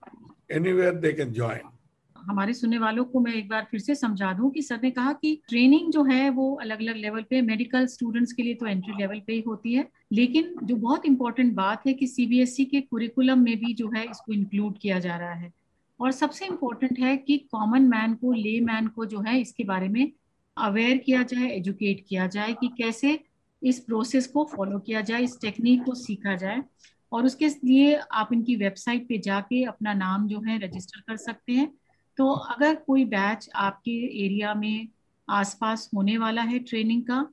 Anywhere 0.50 0.92
they 0.92 1.14
can 1.14 1.32
join. 1.34 1.70
हमारे 2.16 2.52
सुनने 2.54 2.78
वालों 2.78 3.04
को 3.04 3.20
मैं 3.20 3.32
एक 3.34 3.48
बार 3.48 3.66
फिर 3.70 3.80
से 3.80 3.94
समझा 3.94 4.32
दूँ 4.32 4.50
कि 4.50 4.62
सर 4.62 4.78
ने 4.82 4.90
कहा 4.90 5.12
कि 5.12 5.34
ट्रेनिंग 5.48 5.90
जो 5.92 6.04
है 6.04 6.28
वो 6.30 6.52
अलग 6.62 6.80
अलग 6.80 6.96
लेवल 6.96 7.22
पे 7.30 7.40
मेडिकल 7.42 7.86
स्टूडेंट्स 7.86 8.32
के 8.32 8.42
लिए 8.42 8.54
तो 8.54 8.66
एंट्री 8.66 8.94
लेवल 8.98 9.20
पे 9.26 9.32
ही 9.32 9.42
होती 9.46 9.74
है, 9.74 9.86
लेकिन 10.12 10.54
जो 10.62 10.76
बहुत 10.76 11.06
इंपॉर्टेंट 11.06 11.52
बात 11.54 11.86
है 11.86 11.94
कि 11.94 12.06
सीबीएसई 12.06 12.64
e 12.64 12.70
के 12.70 12.80
कुरिकुलम 12.80 13.42
में 13.44 13.56
भी 13.60 13.74
जो 13.74 13.90
है 13.96 14.04
इसको 14.04 14.32
इंक्लूड 14.32 14.78
किया 14.78 14.98
जा 14.98 15.16
रहा 15.16 15.32
है 15.32 15.52
और 16.00 16.12
सबसे 16.12 16.46
इम्पोर्टेंट 16.46 16.98
है 16.98 17.16
कि 17.16 17.36
कॉमन 17.52 17.88
मैन 17.88 18.14
को 18.14 18.32
ले 18.32 18.58
मैन 18.60 18.86
को 18.96 19.04
जो 19.06 19.20
है 19.26 19.40
इसके 19.40 19.64
बारे 19.64 19.88
में 19.88 20.10
अवेयर 20.56 20.98
किया 20.98 21.22
जाए 21.24 21.50
एजुकेट 21.56 22.04
किया 22.08 22.26
जाए 22.28 22.52
कि 22.60 22.68
कैसे 22.78 23.18
इस 23.62 23.78
प्रोसेस 23.80 24.26
को 24.26 24.44
फॉलो 24.52 24.78
किया 24.78 25.00
जाए, 25.00 25.22
इस 25.22 25.40
टेक्निक 25.40 25.84
को 25.84 25.94
सीखा 25.94 26.34
जाए 26.36 26.62
और 27.12 27.26
उसके 27.26 27.48
लिए 27.64 27.94
आप 28.12 28.32
इनकी 28.32 28.56
वेबसाइट 28.56 29.08
पे 29.08 29.18
जाके 29.18 29.62
अपना 29.64 29.94
नाम 29.94 30.26
जो 30.28 30.40
है 30.40 30.58
रजिस्टर 30.58 31.00
कर 31.00 31.16
सकते 31.16 31.52
हैं। 31.52 31.70
तो 32.18 32.30
अगर 32.30 32.74
कोई 32.76 33.04
बैच 33.04 33.48
आपके 33.56 33.96
एरिया 34.24 34.54
में 34.54 34.88
आसपास 35.28 35.88
होने 35.94 36.16
वाला 36.18 36.42
है 36.42 36.58
ट्रेनिंग 36.60 37.02
का 37.02 37.26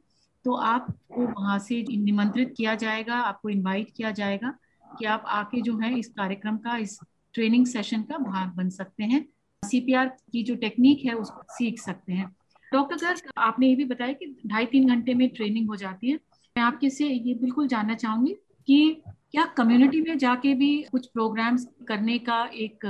तो 0.45 0.53
आपको 0.55 1.25
वहाँ 1.33 1.57
से 1.59 1.81
निमंत्रित 1.89 2.53
किया 2.57 2.73
जाएगा, 2.75 3.15
आपको 3.15 3.49
इनवाइट 3.49 3.89
किया 3.97 4.11
जाएगा 4.11 4.53
कि 4.99 5.05
आप 5.05 5.23
आके 5.27 5.61
जो 5.61 5.77
है 5.77 5.97
इस 5.99 6.07
कार्यक्रम 6.07 6.57
का, 6.57 6.77
इस 6.77 6.99
ट्रेनिंग 7.33 7.65
सेशन 7.65 8.01
का 8.01 8.17
भाग 8.17 8.55
बन 8.55 8.69
सकते 8.69 9.03
हैं। 9.03 9.25
सीपीआर 9.63 10.07
की 10.07 10.43
जो 10.43 10.55
टेक्निक 10.55 11.05
है 11.05 11.13
उसको 11.13 11.41
सीख 11.49 11.79
सकते 11.79 12.13
हैं। 12.13 12.27
डॉक्टर 12.71 12.95
गर्ग 12.97 13.31
आपने 13.37 13.67
ये 13.67 13.75
भी 13.75 13.85
बताया 13.85 14.13
कि 14.13 14.25
ढाई 14.47 14.65
तीन 14.65 14.87
घंटे 14.89 15.13
में 15.13 15.27
ट्रेनिंग 15.29 15.67
हो 15.69 15.75
जाती 15.75 16.11
है। 16.11 16.15
मैं 16.55 16.63
आपके 16.63 16.89
से 16.89 17.07
ये 17.07 17.33
बिल्कुल 17.33 17.67
जानना 17.67 17.95
चाहूँगी 17.95 18.33
कि 18.67 19.01
क्या 19.33 19.43
कम्युनिटी 19.45 20.01
में 20.01 20.17
जाके 20.17 20.53
भी 20.53 20.85
कुछ 20.91 21.05
प्रोग्राम्स 21.05 21.67
करने 21.87 22.19
का 22.19 22.49
एक, 22.53 22.85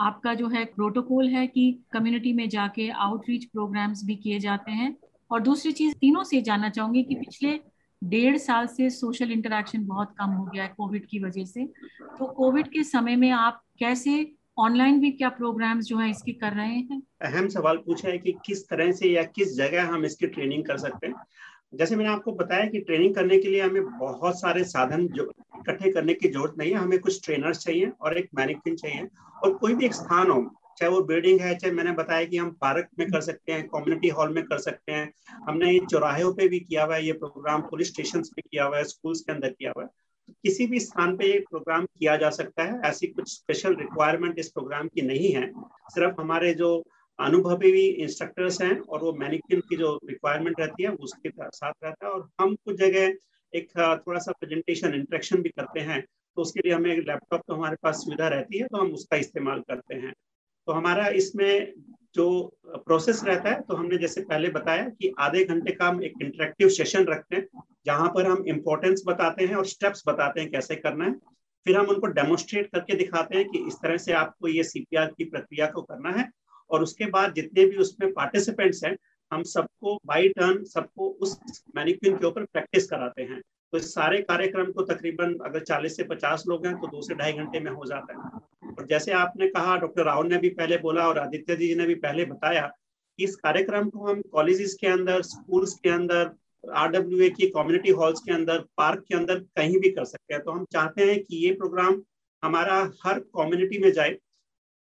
आपका 0.00 0.34
जो 0.34 0.48
है 0.48 0.64
प्रोटोकॉल 0.64 1.28
है 1.28 1.46
कि 1.46 1.84
कम्युनिटी 1.92 2.32
में 2.32 2.48
जाके 2.48 2.88
आउटरीच 2.88 3.44
प्रोग्राम्स 3.44 4.04
भी 4.04 4.16
किए 4.16 4.38
जाते 4.38 4.72
हैं? 4.72 4.96
और 5.30 5.40
दूसरी 5.40 5.72
चीज़ 5.72 5.94
तीनों 5.94 6.24
से 6.24 6.40
जानना 6.42 6.68
चाहूँगी 6.68 7.02
कि 7.02 7.14
पिछले 7.14 7.60
डेढ़ 8.04 8.36
साल 8.36 8.66
से 8.66 8.90
सोशल 8.90 9.32
इंटरेक्शन 9.32 9.86
बहुत 9.86 10.14
कम 10.18 10.30
हो 10.30 10.44
गया 10.44 10.62
है 10.62 10.74
कोविड 10.76 11.06
की 11.06 11.18
वजह 11.18 11.44
से। 11.44 11.64
तो 12.00 12.26
कोविड 12.26 12.68
के 12.68 12.82
समय 12.84 13.16
में 13.16 13.30
आप 13.30 13.62
कैसे 13.78 14.32
ऑनलाइन 14.58 15.00
भी 15.00 15.10
क्या 15.10 15.28
प्रोग्राम्स 15.28 15.84
जो 15.84 15.98
है 15.98 16.10
इसके 16.10 16.32
कर 16.32 16.52
रहे 16.52 16.74
हैं? 16.74 17.02
अहम 17.22 17.48
सवाल 17.48 17.76
पूछा 17.76 18.08
है 18.08 18.18
कि 18.18 18.32
किस 18.46 18.68
तरह 18.68 18.92
से 18.92 19.08
या 19.08 19.22
किस 19.22 19.56
जगह 19.56 19.88
हम 19.88 20.04
इसकी 20.04 20.26
ट्रेनिंग 20.26 20.64
कर 20.64 20.76
सकते 20.76 21.06
हैं? 21.06 21.14
जैसे 21.72 21.96
मैंने 21.96 22.10
आपको 22.10 22.32
बताया 22.32 22.66
कि 22.66 22.80
ट्रेनिंग 22.80 23.14
करने 23.14 23.38
के 23.38 23.48
लिए 23.48 23.60
हमें 23.60 23.98
बहुत 23.98 24.40
सारे 24.40 24.64
साधन 24.64 25.06
जो 25.08 25.24
इकट्ठे 25.58 25.90
करने 25.92 26.14
की 26.14 26.28
ज़रूरत 26.28 26.54
नहीं 26.58 26.70
है, 26.70 26.76
हमें 26.76 26.98
कुछ 26.98 27.24
ट्रेनर्स 27.24 27.58
चाहिए 27.58 27.92
और 28.00 28.18
एक 28.18 28.28
मैनिक्विन 28.34 28.76
चाहिए 28.76 29.08
और 29.44 29.52
कोई 29.54 29.74
भी 29.74 29.84
एक 29.86 29.94
स्थान 29.94 30.30
हो, 30.30 30.42
चाहे 30.78 30.90
वो 30.92 31.00
बिल्डिंग 31.04 31.40
है, 31.40 31.54
चाहे 31.54 31.72
मैंने 31.74 31.92
बताया 31.92 32.24
कि 32.24 32.36
हम 32.36 32.50
पार्क 32.60 32.88
में 32.98 33.10
कर 33.10 33.20
सकते 33.20 33.52
हैं 33.52 33.66
कम्युनिटी 33.68 34.08
हॉल 34.08 34.34
में 34.34 34.42
कर 34.44 34.58
सकते 34.58 34.92
हैं, 34.92 35.12
हमने 35.48 35.72
ये 35.72 35.80
चौराहे 35.86 36.24
पे 36.32 36.48
भी 36.48 36.60
किया 36.60 36.84
हुआ 36.84 36.94
है, 36.94 37.06
ये 37.06 37.12
प्रोग्राम 37.14 37.62
पुलिस 37.62 37.88
स्टेशन 37.88 38.22
पे 38.26 38.42
किया 38.42 38.64
हुआ 38.64 38.76
है 38.76 38.84
स्कूल्स 38.84 39.20
के 39.20 39.32
अंदर 39.32 39.50
किया 39.50 39.72
हुआ 39.76 39.84
है। 39.84 39.88
तो 40.28 40.32
किसी 40.44 40.66
भी 40.66 40.80
स्थान 40.80 41.16
पे 41.16 41.32
ये 41.32 41.38
प्रोग्राम 41.40 41.84
किया 41.84 42.16
जा 42.16 42.30
सकता 42.30 42.64
है, 42.64 42.80
ऐसी 42.84 43.06
कुछ 43.06 43.32
स्पेशल 43.32 43.74
रिक्वायरमेंट 43.76 44.38
इस 44.38 44.48
प्रोग्राम 44.48 44.88
की 44.88 45.02
नहीं 45.02 45.32
है। 45.32 45.52
सिर्फ़ 45.94 46.20
हमारे 46.20 46.52
जो 46.54 46.76
अनुभवी 47.20 47.72
भी 47.72 47.86
इंस्ट्रक्टर्स 48.02 48.60
हैं 48.62 48.78
और 48.78 49.02
वो 49.02 49.12
मैनिक्विन 49.18 49.60
की 49.60 49.76
जो 49.76 49.98
रिक्वायरमेंट 50.04 50.60
रहती 50.60 50.82
है 50.82 50.90
उसके 50.98 51.30
साथ 51.30 51.72
रहता 51.84 52.06
है 52.06 52.12
और 52.12 52.28
हम 52.40 52.54
कुछ 52.54 52.76
जगह 52.76 53.12
एक 53.52 53.70
थोड़ा 54.06 54.18
सा 54.18 54.32
प्रेजेंटेशन 54.32 54.94
इंट्रेक्शन 54.94 55.42
भी 55.42 55.48
करते 55.48 55.80
हैं 55.80 56.00
तो 56.00 56.42
उसके 56.42 56.60
लिए 56.60 56.74
हमें 56.74 56.96
लैपटॉप 56.96 57.42
तो 57.48 57.54
हमारे 57.54 57.76
पास 57.82 57.96
सुविधा 57.96 58.28
रहती 58.28 58.58
है 58.58 58.66
तो 58.66 58.78
हम 58.78 58.92
उसका 58.92 59.16
इस्तेमाल 59.16 59.60
करते 59.60 59.94
हैं। 59.94 60.12
तो 60.68 60.72
हमारा 60.72 61.06
इसमें 61.20 61.72
जो 62.14 62.26
प्रोसेस 62.66 63.22
रहता 63.24 63.50
है 63.50 63.60
तो 63.60 63.76
हमने 63.76 63.98
जैसे 63.98 64.20
पहले 64.20 64.48
बताया 64.50 64.88
कि 64.90 65.12
आधे 65.18 65.44
घंटे 65.44 65.72
का 65.72 65.86
हम 65.86 66.02
एक 66.04 66.12
इंटरेक्टिव 66.22 66.68
सेशन 66.68 67.04
रखते 67.04 67.36
हैं, 67.36 67.46
जहाँ 67.86 68.08
पर 68.08 68.26
हम 68.26 68.44
इम्पोर्टेंस 68.48 69.02
बताते 69.06 69.46
हैं 69.46 69.54
और 69.56 69.66
स्टेप्स 69.66 70.02
बताते 70.08 70.40
हैं 70.40 70.50
कैसे 70.50 70.76
करना 70.76 71.04
है। 71.04 71.14
फिर 71.66 71.76
हम 71.76 71.86
उनको 71.86 72.06
डेमोन्स्ट्रेट 72.08 72.66
करके 72.66 72.94
दिखाते 72.96 73.38
हैं 73.38 73.48
कि 73.48 73.66
इस 73.66 73.74
तरह 73.74 73.96
से 73.98 74.12
आपको 74.14 74.48
ये 74.48 74.62
सीपीआर 74.64 75.06
की 75.08 75.24
प्रक्रिया 75.24 75.66
को 75.66 75.82
करना 75.82 76.10
है 76.10 76.28
और 76.70 76.82
उसके 76.82 77.06
बाद 77.06 77.34
जितने 77.34 77.64
भी 77.64 77.76
उसमें 77.76 78.12
पार्टिसिपेंट्स 78.12 78.84
हैं, 78.84 78.96
हम 79.32 79.42
सबको 79.42 79.94
बाई 80.06 80.28
टर्न 80.28 80.64
सबको 80.64 81.08
उस 81.20 81.38
मैनिक्विन 81.76 82.16
के 82.16 82.26
ऊपर 82.26 82.44
प्रैक्टिस 82.44 82.86
कराते 82.86 83.22
हैं। 83.22 83.40
तो 83.72 83.78
इस 83.78 83.94
सारे 83.94 84.18
कार्यक्रम 84.22 84.70
को 84.72 84.82
तकरीबन 84.82 85.34
अगर 85.44 85.60
40 85.60 85.96
से 85.96 86.02
50 86.02 86.44
लोग 86.48 86.66
हैं 86.66 86.74
तो 86.80 86.86
दो 86.86 87.02
से 87.02 87.14
ढाई 87.14 87.32
घंटे 87.32 87.60
में 87.60 87.70
हो 87.70 87.84
जाता 87.84 88.12
है। 88.12 88.40
और 88.70 88.86
जैसे 88.86 89.12
आपने 89.12 89.48
कहा 89.48 89.76
डॉक्टर 89.76 90.04
राहुल 90.04 90.26
ने 90.26 90.38
भी 90.38 90.48
पहले 90.48 90.78
बोला 90.78 91.08
और 91.08 91.18
आदित्य 91.18 91.56
जी 91.56 91.74
ने 91.74 91.86
भी 91.86 91.94
पहले 91.94 92.24
बताया 92.24 92.66
कि 93.18 93.24
इस 93.24 93.36
कार्यक्रम 93.36 93.88
को 93.88 94.06
हम 94.06 94.22
कॉलेजेस 94.22 94.74
के 94.74 94.86
अंदर 94.86 95.22
स्कूल्स 95.22 95.74
के 95.74 95.90
अंदर 95.90 96.30
आर 96.64 96.92
की 96.94 97.46
कम्युनिटी 97.50 97.90
हॉल्स 97.90 98.20
के 98.20 98.32
अंदर 98.32 98.58
पार्क 98.76 99.04
के 99.08 99.14
अंदर 99.14 99.38
कहीं 99.56 99.78
भी 99.78 99.90
कर 99.90 100.04
सकते 100.04 100.34
हैं। 100.34 100.42
तो 100.42 100.50
हम 100.50 100.64
चाहते 100.72 101.04
हैं 101.04 101.22
कि 101.24 101.36
ये 101.36 101.52
प्रोग्राम 101.54 102.02
हमारा 102.42 102.76
हर 103.04 103.18
कम्युनिटी 103.36 103.78
में 103.78 103.90
जाए। 103.92 104.16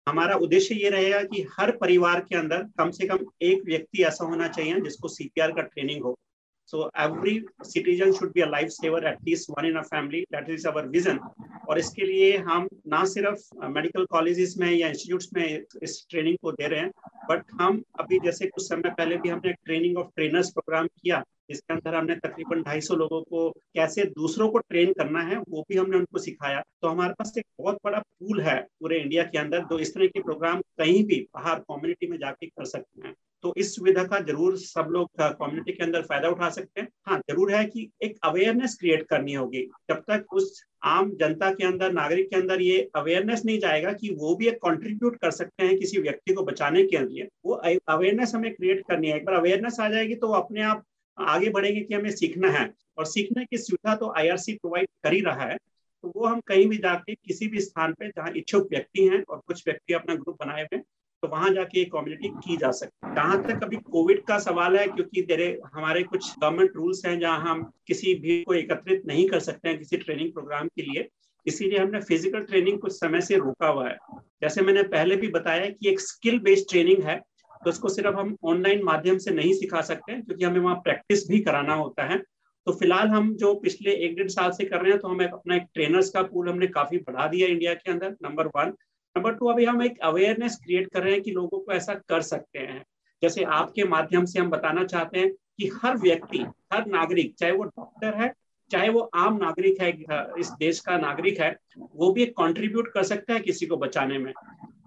हमारा 0.08 0.36
उद्देश्य 0.36 0.76
ये 0.76 0.90
रहेगा 0.90 1.22
कि 1.24 1.46
हर 1.60 1.72
परिवार 1.72 2.20
के 2.20 2.36
अंदर 2.36 2.64
कम 2.78 2.92
से 2.92 3.08
कम 3.08 3.26
एक 3.42 3.64
व्यक्ति 3.66 4.04
ऐसा 4.04 4.26
होना 4.26 4.48
चाहिए 4.48 4.80
जिसको 4.82 5.08
सीपीआर 5.08 5.52
का 5.52 5.62
ट्रेनिंग 5.64 6.04
हो 6.04 6.18
So 6.66 6.90
every 6.96 7.44
citizen 7.64 8.16
should 8.16 8.34
be 8.34 8.42
a 8.42 8.48
lifesaver, 8.48 9.04
at 9.04 9.18
least 9.26 9.50
one 9.50 9.66
in 9.66 9.76
a. 9.76 9.84
That 10.32 10.50
is 10.50 10.66
our 10.66 10.88
vision. 10.88 11.20
और 11.70 11.80
इसके 11.80 12.06
लिए 12.06 12.38
हम 12.38 12.68
ना 12.88 13.04
सिर्फ़ 13.06 13.68
मेडिकल 13.68 14.06
कॉलेजेस 14.06 14.56
में 14.60 14.72
या 14.72 14.88
इंस्टीट्यूट्स 14.88 15.30
में 15.34 15.64
इस 15.84 16.06
ट्रेनिंग 16.10 16.38
को 16.42 16.52
दे 16.52 16.68
रहे 16.68 16.80
हैं 16.80 16.92
बट 17.30 17.44
हम 17.62 17.82
अभी 18.00 18.20
जैसे 18.20 18.48
कुछ 18.48 18.64
समय 18.64 18.90
पहले 18.90 19.18
भी 19.18 19.30
हमने 19.30 19.54
ट्रेनिंग 19.54 19.98
ऑफ़ 19.98 20.08
ट्रेनर्स 20.16 20.50
प्रोग्राम 20.50 20.88
किया 20.88 21.24
जिसके 21.50 21.74
अंदर 21.74 21.96
हमने 21.96 22.16
तकरीबन 22.18 22.62
250 22.64 22.96
लोगों 22.96 23.22
को 23.24 23.50
कैसे 23.76 24.04
दूसरों 24.12 24.50
को 24.50 24.60
ट्रेन 24.60 24.94
करना 24.94 25.22
है, 25.22 25.38
वो 25.40 25.66
भी 25.70 25.78
हमने 25.78 25.98
उनको 25.98 26.20
सिखाया। 26.20 26.62
तो 26.82 26.88
हमारे 26.88 27.14
पास 27.14 27.34
एक 27.38 27.46
बहुत 27.60 27.78
बड़ा 27.86 28.00
पूल 28.00 28.42
है 28.42 28.60
पूरे 28.80 29.00
इंडिया 29.00 29.24
के 29.24 29.38
अंदर 29.38 29.66
जो 29.72 29.80
इस 29.80 29.94
तरह 29.94 30.08
के 30.08 30.22
प्रोग्राम 30.22 30.62
कहीं 30.78 31.04
भी 31.06 31.20
बाहर 31.36 31.60
कम्युनिटी 31.62 32.08
में 32.08 32.18
जाके 32.18 32.48
कर 32.48 32.66
सकते 32.68 33.08
हैं। 33.08 33.14
तो 33.44 33.54
इस 33.58 33.76
सुविधा 33.76 34.04
का 34.04 34.20
ज़रूर 34.22 34.58
सब 34.58 34.88
लोग 34.92 35.10
कम्युनिटी 35.20 35.72
के 35.72 35.84
अंदर 35.84 36.02
फ़ायदा 36.02 36.30
उठा 36.30 36.50
सकते 36.50 36.82
हैं। 36.82 36.88
हाँ 37.08 37.18
ज़रूर 37.30 37.54
है 37.54 37.64
कि 37.66 37.90
एक 38.04 38.18
अवेयरनेस 38.24 38.76
क्रिएट 38.80 39.06
करनी 39.10 39.34
होगी। 39.34 39.62
जब 39.90 40.04
तक 40.10 40.34
उस 40.34 40.64
आम 40.86 41.10
जनता 41.20 41.50
के 41.52 41.66
अंदर, 41.66 41.92
नागरिक 41.94 42.30
के 42.30 42.36
अंदर 42.36 42.62
ये 42.62 42.78
अवेयरनेस 42.96 43.42
नहीं 43.46 43.60
जाएगा 43.60 43.92
कि 43.94 44.10
वो 44.20 44.36
भी 44.36 44.48
एक 44.48 44.58
कंट्रीब्यूट 44.58 45.18
कर 45.22 45.32
सकते 45.32 45.66
हैं 45.66 45.78
किसी 45.78 46.02
व्यक्ति 46.02 46.34
को 46.34 46.44
बचाने 46.44 46.84
के 46.84 46.98
लिए, 47.00 47.28
वो 47.46 47.54
अवेयरनेस 47.54 48.36
हमें 48.36 48.54
क्रिएट 48.54 48.84
करनी 48.88 49.08
है। 49.08 49.18
एक 49.18 49.26
बार 49.26 49.36
अवेयरनेस 49.36 49.80
आ 49.80 49.90
जाएगी 49.90 50.16
तो 50.16 50.32
अपने 50.34 50.62
आप 50.64 50.84
आगे 51.18 51.50
बढ़ेंगे 51.50 51.82
कि 51.82 51.94
हमें 51.94 52.12
सीखना 52.12 52.50
है। 52.52 52.70
और 52.98 53.06
सीखने 53.06 53.46
की 53.46 53.58
सुविधा 53.58 53.96
तो 53.96 54.14
आईआरसी 54.18 54.54
प्रोवाइड 54.54 54.88
कर 55.04 55.14
ही 55.14 55.22
रहा 55.22 55.46
है। 55.46 55.58
तो 56.04 56.12
वो 56.16 56.26
हम 56.26 56.40
कहीं 56.40 56.66
भी 56.68 56.78
जाके 56.78 57.16
किसी 57.16 57.48
भी 57.48 57.60
स्थान 57.62 57.94
पे 57.94 58.08
जहाँ 58.08 58.32
इच्छुक 58.38 58.68
व्यक्ति 58.72 59.08
हैं 59.08 59.24
और 59.24 59.42
कुछ 59.48 59.64
व्यक्ति 59.68 59.94
अपना 59.94 60.16
ग्रुप 60.16 60.38
बनाए 60.40 60.64
हुए 60.64 60.82
तो 61.24 61.28
वहाँ 61.28 61.50
जाके 61.54 61.80
ये 61.80 61.86
कम्युनिटी 61.86 62.30
की 62.46 62.56
जा 62.58 62.70
सकती 62.72 63.08
है। 63.08 63.14
जहाँ 63.16 63.42
तक 63.44 63.64
अभी 63.64 63.78
कोविड 63.78 64.24
का 64.26 64.38
सवाल 64.40 64.78
है, 64.78 64.86
क्योंकि 64.88 65.22
तेरे, 65.22 65.60
हमारे 65.74 66.04
कुछ 66.04 66.32
गवर्नमेंट 66.40 66.72
रूल्स 66.76 67.06
हैं 67.06 67.20
जहाँ 67.20 67.40
हम 67.42 67.62
किसी 67.88 68.14
भी 68.16 68.42
को 68.44 68.54
एकत्रित 68.54 69.04
नहीं 69.08 69.28
कर 69.30 69.40
सकते 69.40 69.70
हैं 69.70 69.78
किसी 69.80 69.98
ट्रेनिंग 69.98 70.32
प्रोग्राम 70.34 70.68
के 70.68 70.82
लिए। 70.82 71.08
इसीलिए 71.46 71.80
हमने 71.80 72.00
फ़िज़िकल 72.00 72.40
ट्रेनिंग 72.42 72.80
कुछ 72.80 72.94
समय 72.94 73.22
से 73.22 73.38
रोका 73.38 73.68
हुआ 73.68 73.88
है। 73.90 73.98
जैसे 74.42 74.62
मैंने 74.62 74.84
पहले 74.86 75.16
भी 75.16 75.28
बताया 75.28 75.70
कि 75.70 75.90
एक 75.90 76.00
स्किल 76.00 76.40
बेस्ड 76.40 76.70
ट्रेनिंग 76.70 77.04
है 77.04 77.20
तो 77.64 77.70
उसको 77.70 77.90
सिर्फ़ 77.90 78.16
हम 78.16 78.36
ऑनलाइन 78.44 78.84
माध्यम 78.84 79.18
से 79.18 79.32
नहीं 79.32 79.54
सिखा 79.54 79.82
सकते, 79.82 80.14
क्योंकि 80.14 80.46
हमें 80.46 80.60
वहाँ 80.60 80.76
प्रैक्टिस 80.76 81.28
भी 81.30 81.40
कराना 81.40 81.74
होता 81.74 82.04
है। 82.04 82.18
तो 82.68 82.72
फ़िलहाल 82.72 83.08
हम 83.08 83.34
जो 83.36 83.54
पिछले 83.56 83.92
एक 84.06 84.16
डेढ़ 84.16 84.28
साल 84.28 84.52
से 84.52 84.66
कर 84.66 84.82
रहे 84.82 84.92
हैं 84.92 85.00
तो 85.00 85.08
हमें 85.08 85.26
अपना 85.28 85.56
एक 85.56 85.64
ट्रेनर्स 85.74 86.10
का 86.10 86.22
पूल 86.24 86.50
हमने 86.50 86.68
काफ़ी 86.68 86.98
बढ़ा 86.98 87.28
दिया 87.28 87.48
इंडिया 87.48 87.74
के 87.74 87.92
अंदर 87.92 88.16
नंबर 88.24 88.48
वन 88.48 88.74
नंबर 89.16 89.34
टू 89.34 89.48
अभी 89.48 89.66
हम 89.66 89.82
एक 89.84 90.00
अवेयरनेस 90.00 90.58
क्रिएट 90.64 90.88
कर 90.94 91.04
रहे 91.04 91.14
हैं 91.14 91.22
कि 91.22 91.32
लोगों 91.32 91.60
को 91.60 91.72
ऐसा 91.72 91.94
कर 92.10 92.22
सकते 92.22 92.60
हैं। 92.60 92.84
जैसे 93.22 93.44
आपके 93.44 93.84
माध्यम 93.84 94.26
से 94.26 94.40
हम 94.40 94.50
बताना 94.50 94.84
चाहते 94.84 95.20
हैं 95.20 95.32
कि 95.32 95.72
हर 95.84 95.98
व्यक्ति, 95.98 96.46
हर 96.74 96.86
नागरिक, 96.88 97.34
चाहे 97.36 97.52
वो 97.52 97.64
डॉक्टर 97.64 98.14
है, 98.14 98.32
चाहे 98.72 98.90
वो 98.90 99.00
आम 99.16 99.38
नागरिक 99.38 99.82
है, 99.82 99.90
इस 100.40 100.52
देश 100.60 100.80
का 100.80 100.98
नागरिक 100.98 101.40
है, 101.40 101.56
वो 101.78 102.12
भी 102.12 102.24
एक 102.24 102.34
कॉन्ट्रीब्यूट 102.38 102.92
कर 102.94 103.04
सकता 103.04 103.34
है 103.34 103.40
किसी 103.40 103.66
को 103.66 103.78
बचाने 103.78 104.18
में। 104.18 104.32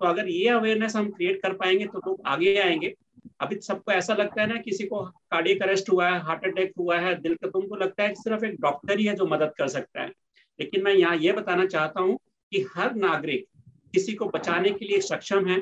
तो 0.00 0.06
अगर 0.06 0.28
ये 0.28 0.48
अवेयरनेस 0.48 0.96
हम 0.96 1.10
क्रिएट 1.10 1.40
कर 1.42 1.52
पाएँगे 1.54 1.86
तो 1.86 1.98
लोग 1.98 2.20
आगे 2.26 2.56
आएँगे। 2.58 2.94
अभी 3.40 3.56
सबको 3.56 3.92
ऐसा 3.92 4.14
लगता 4.14 4.40
है 4.42 4.48
ना, 4.48 4.56
किसी 4.56 4.86
को 4.86 5.02
कार्डियक 5.02 5.62
अरेस्ट 5.62 5.90
हुआ 5.90 6.08
है 6.08 6.20
हार्ट 6.20 6.44
अटैक 6.46 6.72
हुआ 6.78 6.98
है, 6.98 7.14
दिल 7.14 7.34
का 7.34 7.48
तुमको 7.48 7.76
लगता 7.76 8.02
है 8.02 8.14
सिर्फ़ 8.14 8.44
एक 8.44 8.60
डॉक्टर 8.60 8.98
ही 8.98 9.06
है 9.06 9.14
जो 9.14 9.26
मदद 9.26 9.52
कर 9.58 9.68
सकता 9.68 10.02
है। 10.02 10.08
लेकिन 10.58 10.82
मैं 10.84 10.92
यहाँ 10.94 11.16
ये 11.16 11.32
बताना 11.32 11.66
चाहता 11.66 12.00
हूँ 12.00 12.18
कि 12.52 12.64
हर 12.76 12.94
नागरिक 12.96 13.46
किसी 13.94 14.12
को 14.12 14.26
बचाने 14.26 14.70
के 14.70 14.84
लिए 14.84 15.00
सक्षम 15.02 15.46
है, 15.46 15.60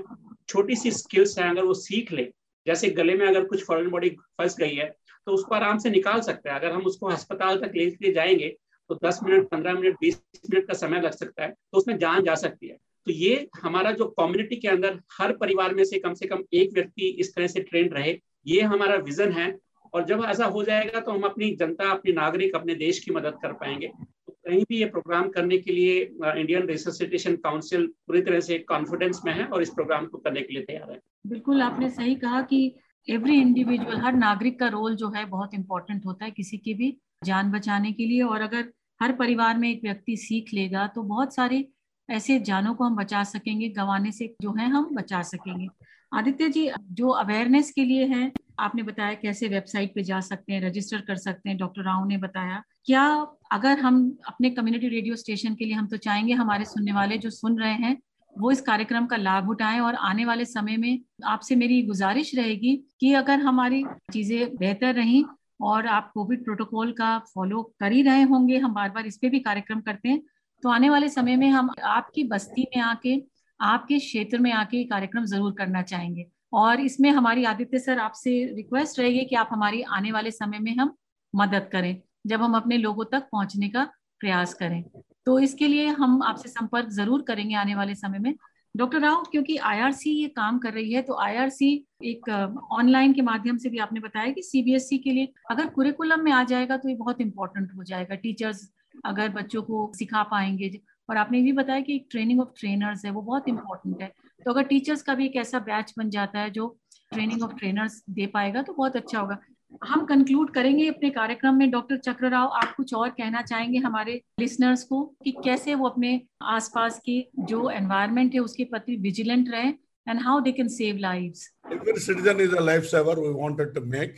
छोटी 0.49 0.77
सी 0.77 0.90
स्किल्स 0.92 1.38
है, 1.38 1.49
अगर 1.51 1.64
वो 1.64 1.75
सीख 1.75 2.12
ले, 2.12 2.29
जैसे 2.66 2.90
गले 2.90 3.14
में 3.14 3.27
अगर 3.27 3.45
कुछ 3.45 3.64
फॉरन 3.64 3.88
बॉडी 3.90 4.11
फंस 4.38 4.57
गई 4.59 4.75
है 4.75 4.85
तो 5.27 5.33
उसको 5.33 5.55
आराम 5.55 5.79
से 5.79 5.90
निकाल 5.90 6.21
सकता 6.21 6.53
है। 6.53 6.59
अगर 6.59 6.73
हम 6.73 6.83
उसको 6.83 7.07
अस्पताल 7.09 7.59
तक 7.59 7.73
ले 7.75 8.12
जाएँगे 8.12 8.49
तो 8.90 8.99
10 9.05 9.18
मिनट 9.23 9.49
15 9.49 9.75
मिनट 9.75 9.97
20 10.01 10.16
मिनट 10.51 10.66
का 10.66 10.75
समय 10.75 11.01
लग 11.01 11.12
सकता 11.12 11.42
है 11.42 11.51
तो 11.51 11.79
उसमें 11.79 11.97
जान 11.99 12.23
जा 12.25 12.35
सकती 12.37 12.68
है। 12.68 12.77
तो 13.07 13.12
ये 13.12 13.49
हमारा 13.62 13.91
जो 13.93 14.07
कम्युनिटी 14.19 14.57
के 14.57 14.69
अंदर 14.69 15.01
हर 15.12 15.33
परिवार 15.33 15.75
में 15.75 15.85
से 15.85 15.99
कम 15.99 16.15
से 16.15 16.27
कम 16.27 16.43
एक 16.53 16.73
व्यक्ति 16.75 17.09
इस 17.21 17.35
तरह 17.35 17.47
से 17.47 17.61
ट्रेन 17.62 17.88
रहे, 17.88 18.19
ये 18.47 18.61
हमारा 18.62 18.97
विजन 19.03 19.33
है। 19.33 19.57
और 19.95 20.05
जब 20.07 20.23
ऐसा 20.25 20.45
हो 20.47 20.62
जाएगा 20.65 21.01
तो 21.01 21.12
हम 21.12 21.23
अपनी 21.23 21.51
जनता, 21.53 21.91
अपने 21.91 22.12
नागरिक, 22.12 22.55
अपने 22.55 22.75
देश 22.75 22.99
की 22.99 23.11
मदद 23.11 23.38
कर 23.43 23.53
पाएँगे। 23.53 23.87
तो 24.27 24.33
कहीं 24.33 24.62
भी 24.69 24.79
ये 24.79 24.85
प्रोग्राम 24.87 25.29
करने 25.29 25.59
के 25.59 25.73
लिए 25.73 26.01
इंडियन 26.01 26.67
रिसोसिटेशन 26.67 27.37
काउंसिल 27.38 27.87
पूरी 28.07 28.21
तरह 28.21 28.41
से 28.41 28.59
कॉन्फिडेंस 28.69 29.21
में 29.25 29.33
है 29.33 29.45
और 29.45 29.62
इस 29.62 29.71
प्रोग्राम 29.71 30.07
को 30.07 30.19
करने 30.19 30.41
के 30.41 30.55
लिए 30.55 30.62
तैयार 30.62 30.91
है। 30.91 30.99
बिल्कुल, 31.27 31.62
आपने 31.62 31.91
सही 31.91 32.15
कहा 32.15 32.41
कि 32.43 32.75
एवरी 33.09 33.41
इंडिविजुअल 33.41 34.01
हर 34.01 34.15
नागरिक 34.15 34.59
का 34.61 34.69
रोल 34.69 34.97
जो 34.97 35.09
है 35.11 35.25
बहुत 35.27 35.55
इंपॉर्टेंट 35.55 36.07
होता 36.07 36.25
है 36.25 36.31
किसी 36.31 36.59
की 36.59 36.75
भी 36.75 36.97
जान 37.25 37.51
बचाने 37.53 37.93
के 37.93 38.07
लिए। 38.07 38.23
और 38.23 38.41
अगर 38.41 38.73
हर 39.01 39.12
परिवार 39.12 39.59
में 39.59 39.71
एक 39.71 39.81
व्यक्ति 39.85 40.17
सीख 40.17 40.55
लेगा 40.55 40.87
तो 40.87 41.03
बहुत 41.05 41.35
सारे 41.35 41.65
ऐसे 42.09 42.38
जानों 42.41 42.75
को 42.75 42.85
हम 42.85 42.97
बचा 42.97 43.23
सकेंगे, 43.25 43.69
गंवाने 43.69 44.12
से 44.12 44.35
जो 44.43 44.53
है 44.53 44.69
हम 44.69 44.88
बचा 44.95 45.23
सकेंगे। 45.23 45.69
आदित्य 46.12 46.49
जी, 46.49 46.69
जो 46.91 47.09
अवेयरनेस 47.09 47.71
के 47.71 47.85
लिए 47.85 48.07
है, 48.07 48.31
आपने 48.61 48.83
बताया 48.83 49.15
कैसे 49.15 49.49
वेबसाइट 49.49 49.95
पे 49.95 50.03
जा 50.03 50.21
सकते 50.21 50.53
हैं 50.53 50.61
रजिस्टर 50.62 51.01
कर 51.01 51.17
सकते 51.17 51.49
हैं 51.49 51.59
डॉक्टर 51.59 51.83
राव 51.83 52.07
ने 52.09 52.17
बताया। 52.19 52.62
क्या 52.87 53.05
अगर 53.53 53.79
हम 53.79 54.17
अपने 54.29 54.51
कम्युनिटी 54.51 54.88
रेडियो 54.88 55.17
स्टेशन 55.17 55.55
के 55.55 55.65
लिए 55.65 55.75
हम 55.75 55.87
तो 55.87 55.97
चाहेंगे, 55.97 56.33
हमारे 56.33 56.65
सुनने 56.65 56.93
वाले 56.93 57.19
जो 57.19 57.31
सुन 57.31 57.59
रहे 57.61 57.73
हैं, 57.75 57.97
वो 58.35 58.51
इस 58.51 58.61
कार्यक्रम 58.61 59.07
का 59.07 59.17
लाभ 59.17 59.49
उठाएँ 59.51 59.81
और 59.81 59.95
आने 59.95 60.25
वाले 60.25 60.45
समय 60.45 60.77
में 60.77 60.99
आपसे 61.25 61.57
मेरी 61.57 61.83
गुजारिश 61.83 62.35
रहेगी 62.35 62.77
कि 63.01 63.12
अगर 63.15 63.41
हमारी 63.41 63.85
चीज़ें 64.12 64.57
बेहतर 64.57 64.95
रही 64.95 65.25
और 65.61 65.87
आप 65.87 66.11
कोविड 66.15 66.45
प्रोटोकॉल 66.45 66.93
का 66.93 67.19
फॉलो 67.35 67.62
कर 67.81 67.93
ही 67.93 68.03
रहे 68.03 68.23
होंगे, 68.23 68.59
हम 68.59 68.75
बार 68.75 68.91
बार 68.91 69.07
इस 69.07 69.17
पे 69.17 69.29
भी 69.29 69.41
कार्यक्रम 69.41 69.81
करते 69.81 70.09
हैं 70.09 70.21
तो 70.62 70.68
आने 70.68 70.90
वाले 70.90 71.09
समय 71.09 71.37
में 71.37 71.48
हम 71.51 71.70
आपकी 71.85 72.25
बस्ती 72.25 72.66
में 72.66 72.83
आके, 72.83 73.20
आपके 73.61 73.98
क्षेत्र 73.98 74.38
में 74.38 74.51
आके 74.53 74.85
कार्यक्रम 74.87 75.25
ज़रूर 75.27 75.53
करना 75.53 75.83
चाहेंगे। 75.85 76.27
और 76.53 76.81
इसमें 76.81 77.11
हमारी 77.11 77.44
आदित्य 77.44 77.79
सर 77.79 77.98
आपसे 78.01 78.33
रिक्वेस्ट 78.57 78.98
रहेगी 78.98 79.25
कि 79.25 79.37
आप 79.37 79.48
हमारी 79.53 79.83
आने 79.90 80.12
वाले 80.12 80.31
समय 80.31 80.59
में 80.59 80.75
हम 80.77 80.94
मदद 81.35 81.68
करें, 81.72 81.96
जब 82.27 82.42
हम 82.42 82.57
अपने 82.57 82.79
लोगों 82.79 83.05
तक 83.05 83.29
पहुँचने 83.33 83.68
का 83.68 83.85
प्रयास 84.20 84.55
करें। 84.55 84.83
तो 85.27 85.38
इसके 85.40 85.68
लिए 85.68 85.87
हम 85.90 86.22
आपसे 86.22 86.48
संपर्क 86.48 86.88
ज़रूर 86.90 87.22
करेंगे 87.22 87.55
आने 87.57 87.75
वाले 87.75 87.94
समय 87.94 88.18
में। 88.18 88.35
डॉक्टर 88.75 89.01
राव, 89.01 89.22
क्योंकि 89.31 89.57
आईआरसी 89.59 90.11
ये 90.12 90.29
काम 90.31 90.59
कर 90.59 90.72
रही 90.72 90.92
है 90.92 91.03
तो 91.03 91.18
आईआरसी 91.20 91.72
एक 92.05 92.29
ऑनलाइन 92.72 93.12
के 93.12 93.22
माध्यम 93.22 93.57
से 93.57 93.68
भी 93.68 93.79
आपने 93.79 94.01
बताया 94.01 94.33
कि 94.33 94.42
सीबीएसई 94.42 94.98
के 94.98 95.11
लिए 95.11 95.33
अगर 95.51 95.66
कुरिकुलम 95.70 96.25
में 96.25 96.31
आ 96.33 96.42
जाएगा 96.44 96.77
तो 96.77 96.88
ये 96.88 96.94
बहुत 96.96 97.20
इंपॉर्टेंट 97.20 97.70
हो 97.77 97.85
जाएगा। 97.85 98.14
टीचर्स 98.16 98.62
अगर 99.05 99.29
बच्चों 99.29 99.63
को 99.63 99.91
सिखा 99.99 100.23
पाएँगे 100.31 100.81
और 101.11 101.17
आपने 101.17 101.41
भी 101.43 101.53
बताया 101.53 101.81
कि 101.81 101.95
एक 101.97 102.07
ट्रेनिंग 102.11 102.41
ऑफ़ 102.41 102.49
ट्रेनर्स 102.61 103.05
है 103.05 103.11
वो 103.11 103.23
बहुत 103.23 103.49
इंपॉर्टेंट 103.49 104.03
है। 104.03 104.13
तो 104.45 104.51
अगर 104.51 104.63
टीचर्स 104.63 105.03
का 105.03 105.15
भी 105.15 105.27
एक 105.27 105.37
ऐसा 105.37 105.59
बैच 105.59 105.93
बन 105.99 106.11
जाता 106.11 106.41
है 106.41 106.51
जो 106.51 106.77
ट्रेनिंग 107.13 107.43
ऑफ़ 107.43 107.55
ट्रेनर्स 107.55 108.03
दे 108.11 108.27
पाएगा 108.27 108.63
तो 108.63 108.73
बहुत 108.73 108.97
अच्छा 108.97 109.19
होगा। 109.19 109.39
हम 109.85 110.05
कंक्लूड 110.07 110.51
करेंगे 110.55 110.89
अपने 110.89 111.11
कार्यक्रम 111.11 111.55
में। 111.55 111.71
डॉक्टर 111.71 111.99
चक्र 111.99 112.29
राव 112.31 112.49
आप 112.63 112.75
कुछ 112.77 112.95
और 112.95 113.09
कहना 113.11 113.43
चाहेंगे 113.43 113.79
हमारे 113.79 114.21
लिसनर्स 114.41 114.85
को 114.85 115.05
कि 115.25 115.31
कैसे 115.45 115.75
वो 115.75 115.89
अपने 115.89 116.21
आसपास 116.43 116.99
की 116.99 117.17
जो 117.39 117.69
एनवायरनमेंट 117.71 118.35
है 118.35 118.41
उसके 118.41 118.65
प्रति 118.65 118.97
विजिलेंट 118.97 119.49
रहे 119.49 119.73
and 120.07 120.21
how 120.21 120.33
they 120.41 120.53
can 120.53 120.69
save 120.69 120.97
lives. 121.03 121.41
Every 121.65 121.93
citizen 122.05 122.41
is 122.41 122.53
a 122.53 122.63
lifesaver. 122.69 123.13
We 123.25 123.29
wanted 123.33 123.69
to 123.75 123.83
make, 123.83 124.17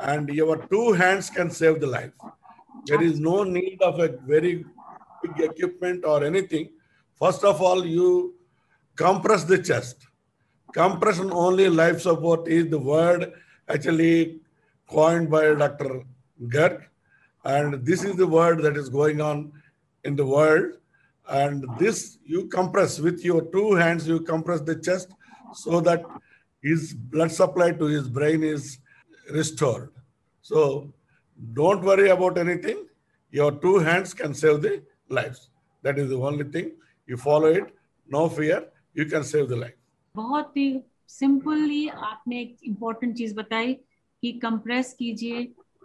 and 0.00 0.30
your 0.30 0.54
two 0.70 0.84
hands 0.92 1.28
can 1.28 1.50
save 1.50 1.80
the 1.82 1.90
life. 1.94 2.14
There 2.86 3.02
is 3.02 3.20
no 3.20 3.44
need 3.44 3.82
of 3.82 3.98
a 3.98 4.08
very 4.26 4.64
big 5.22 5.40
equipment 5.40 6.04
or 6.04 6.24
anything. 6.24 6.70
First 7.18 7.44
of 7.44 7.60
all, 7.60 7.84
you 7.84 8.34
compress 8.96 9.44
the 9.44 9.58
chest. 9.62 10.06
compression 10.72 11.30
only 11.32 11.68
life 11.68 12.00
support 12.00 12.46
is 12.46 12.68
the 12.68 12.78
word 12.78 13.32
actually 13.68 14.40
coined 14.88 15.30
by 15.30 15.54
Dr. 15.54 16.02
Garg. 16.46 16.84
And 17.44 17.84
this 17.84 18.04
is 18.04 18.16
the 18.16 18.26
word 18.26 18.62
that 18.62 18.76
is 18.76 18.88
going 18.88 19.20
on 19.20 19.52
in 20.04 20.16
the 20.16 20.26
world. 20.26 20.74
And 21.28 21.64
this 21.78 22.18
you 22.24 22.46
compress 22.46 22.98
with 22.98 23.24
your 23.24 23.42
two 23.42 23.74
hands, 23.74 24.06
you 24.08 24.20
compress 24.20 24.60
the 24.60 24.76
chest 24.76 25.08
so 25.54 25.80
that 25.80 26.02
his 26.62 26.94
blood 26.94 27.32
supply 27.32 27.72
to 27.72 27.84
his 27.84 28.08
brain 28.08 28.42
is 28.42 28.78
restored. 29.30 29.90
So 30.42 30.92
don't 31.38 31.82
worry 31.82 32.08
about 32.10 32.38
anything. 32.38 32.86
Your 33.32 33.52
two 33.52 33.78
hands 33.78 34.14
can 34.14 34.34
save 34.34 34.62
the 34.62 34.82
lives. 35.10 35.50
That 35.84 35.98
is 35.98 36.08
the 36.10 36.18
only 36.18 36.44
thing. 36.44 36.72
You 37.08 37.16
follow 37.16 37.48
it, 37.48 37.74
no 38.08 38.28
fear, 38.28 38.68
you 38.94 39.06
can 39.06 39.24
save 39.24 39.48
the 39.48 39.56
life. 39.56 39.76
बहुत 40.14 40.56
ही 40.56 40.82
simply 41.08 41.86
आपने 41.88 42.40
एक 42.40 42.56
important 42.66 43.16
चीज़ 43.16 43.34
बताई 43.34 43.74
कि 44.22 44.32
compress 44.42 44.92
कीजिए 44.98 45.44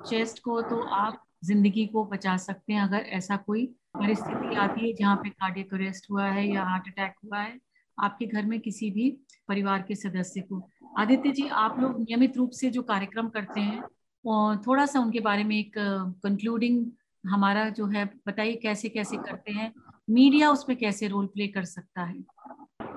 chest 0.09 0.39
को 0.43 0.61
तो 0.61 0.81
आप 0.95 1.21
ज़िंदगी 1.45 1.85
को 1.87 2.03
बचा 2.05 2.35
सकते 2.37 2.73
हैं 2.73 2.81
अगर 2.81 3.05
ऐसा 3.17 3.37
कोई 3.47 3.65
परिस्थिति 3.97 4.55
आती 4.55 4.87
है 4.87 4.93
जहाँ 4.93 5.15
पे 5.23 5.29
कार्डियक 5.29 5.73
अरेस्ट 5.73 6.09
हुआ 6.11 6.25
है 6.27 6.47
या 6.47 6.63
हार्ट 6.63 6.87
अटैक 6.87 7.13
हुआ 7.25 7.39
है 7.39 7.59
आपके 7.97 8.25
घर 8.25 8.45
में 8.45 8.59
किसी 8.59 8.89
भी 8.91 9.09
परिवार 9.47 9.81
के 9.87 9.95
सदस्य 9.95 10.41
को 10.41 10.61
आदित्य 10.99 11.31
जी 11.31 11.47
आप 11.65 11.79
लोग 11.79 11.99
नियमित 11.99 12.37
रूप 12.37 12.51
से 12.61 12.69
जो 12.69 12.81
कार्यक्रम 12.83 13.29
करते 13.29 13.61
हैं 13.61 13.83
थोड़ा 14.25 14.86
सा 14.86 14.99
उनके 14.99 15.19
बारे 15.19 15.43
में 15.43 15.55
एक 15.59 15.73
कंक्लूडिंग 16.23 16.86
हमारा 17.29 17.69
जो 17.69 17.86
है 17.86 18.05
बताइए 18.27 18.55
कैसे 18.55 18.89
कैसे 18.89 19.17
करते 19.17 19.51
हैं 19.51 19.73
मीडिया 20.09 20.51
उसमें 20.51 20.77
कैसे 20.77 21.07
रोल 21.07 21.25
प्ले 21.25 21.47
कर 21.47 21.63
सकता 21.65 22.01
है? 22.01 22.23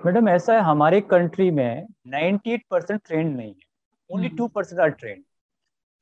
मैडम 0.06 0.28
ऐसा 0.28 0.54
है 0.54 0.60
हमारे 0.60 1.00
कंट्री 1.00 1.50
में 1.50 1.86
98 2.14 2.60
परसेंट 2.70 3.00
ट्रेंड 3.06 3.36
नहीं 3.36 3.48
है 3.48 4.14
only 4.14 4.28
two 4.28 4.48
percent 4.48 4.80
are 4.80 4.88
trained 4.88 5.22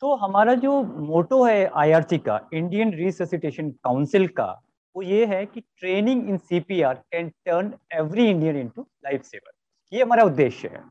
तो 0.00 0.14
हमारा 0.14 0.54
जो 0.54 0.82
मोटो 0.82 1.44
है 1.44 1.66
आईआरसी 1.74 2.18
का 2.18 2.40
इंडियन 2.54 2.94
रिससिटेशन 2.94 3.70
काउंसिल 3.70 4.26
का 4.28 4.62
वो 4.96 5.02
ये 5.02 5.26
है 5.26 5.44
कि 5.46 5.60
training 5.60 6.28
in 6.28 6.36
CPR 6.38 6.94
can 6.94 7.28
turn 7.28 7.72
every 7.92 8.28
Indian 8.30 8.56
into 8.56 8.82
life 8.82 9.22
saver 9.22 9.96
ये 9.96 10.02
हमारा 10.02 10.24
उद्देश्य 10.24 10.68
है। 10.68 10.82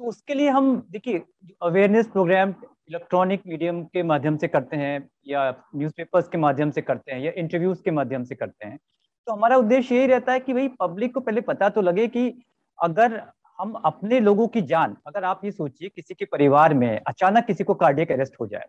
तो 0.00 0.04
उसके 0.04 0.34
लिए 0.34 0.48
हम, 0.48 0.76
देखिए 0.90 1.22
अवेयरनेस 1.62 2.06
प्रोग्राम 2.08 2.54
इलेक्ट्रॉनिक 2.88 3.42
मीडियम 3.46 3.82
के 3.84 4.02
माध्यम 4.02 4.36
से 4.36 4.48
करते 4.48 4.76
हैं 4.76 5.08
या 5.28 5.48
न्यूज़पेपर्स 5.76 6.28
के 6.28 6.38
माध्यम 6.38 6.70
से 6.70 6.82
करते 6.82 7.12
हैं 7.12 7.20
या 7.20 7.32
इंटरव्यूज़ 7.36 7.82
के 7.82 7.90
माध्यम 7.90 8.24
से 8.24 8.34
करते 8.34 8.66
हैं। 8.66 8.78
तो 9.26 9.32
हमारा 9.32 9.56
उद्देश्य 9.56 9.96
यही 9.96 10.06
रहता 10.06 10.32
है 10.32 10.40
कि 10.40 10.52
भाई 10.52 10.68
पब्लिक 10.80 11.14
को 11.14 11.20
पहले 11.20 11.40
पता 11.40 11.68
तो 11.68 11.80
लगे 11.80 12.06
कि 12.08 12.32
अगर 12.78 13.20
हम 13.58 13.72
अपने 13.84 14.20
लोगों 14.20 14.46
की 14.48 14.62
जान, 14.62 14.96
अगर 15.06 15.24
आप 15.24 15.44
ये 15.44 15.50
सोचिए 15.50 15.88
किसी 15.88 16.14
के 16.14 16.24
परिवार 16.24 16.74
में 16.74 17.00
अचानक 17.00 17.46
किसी 17.46 17.64
को 17.64 17.74
कार्डियक 17.74 18.12
अरेस्ट 18.12 18.40
हो 18.40 18.46
जाए, 18.46 18.66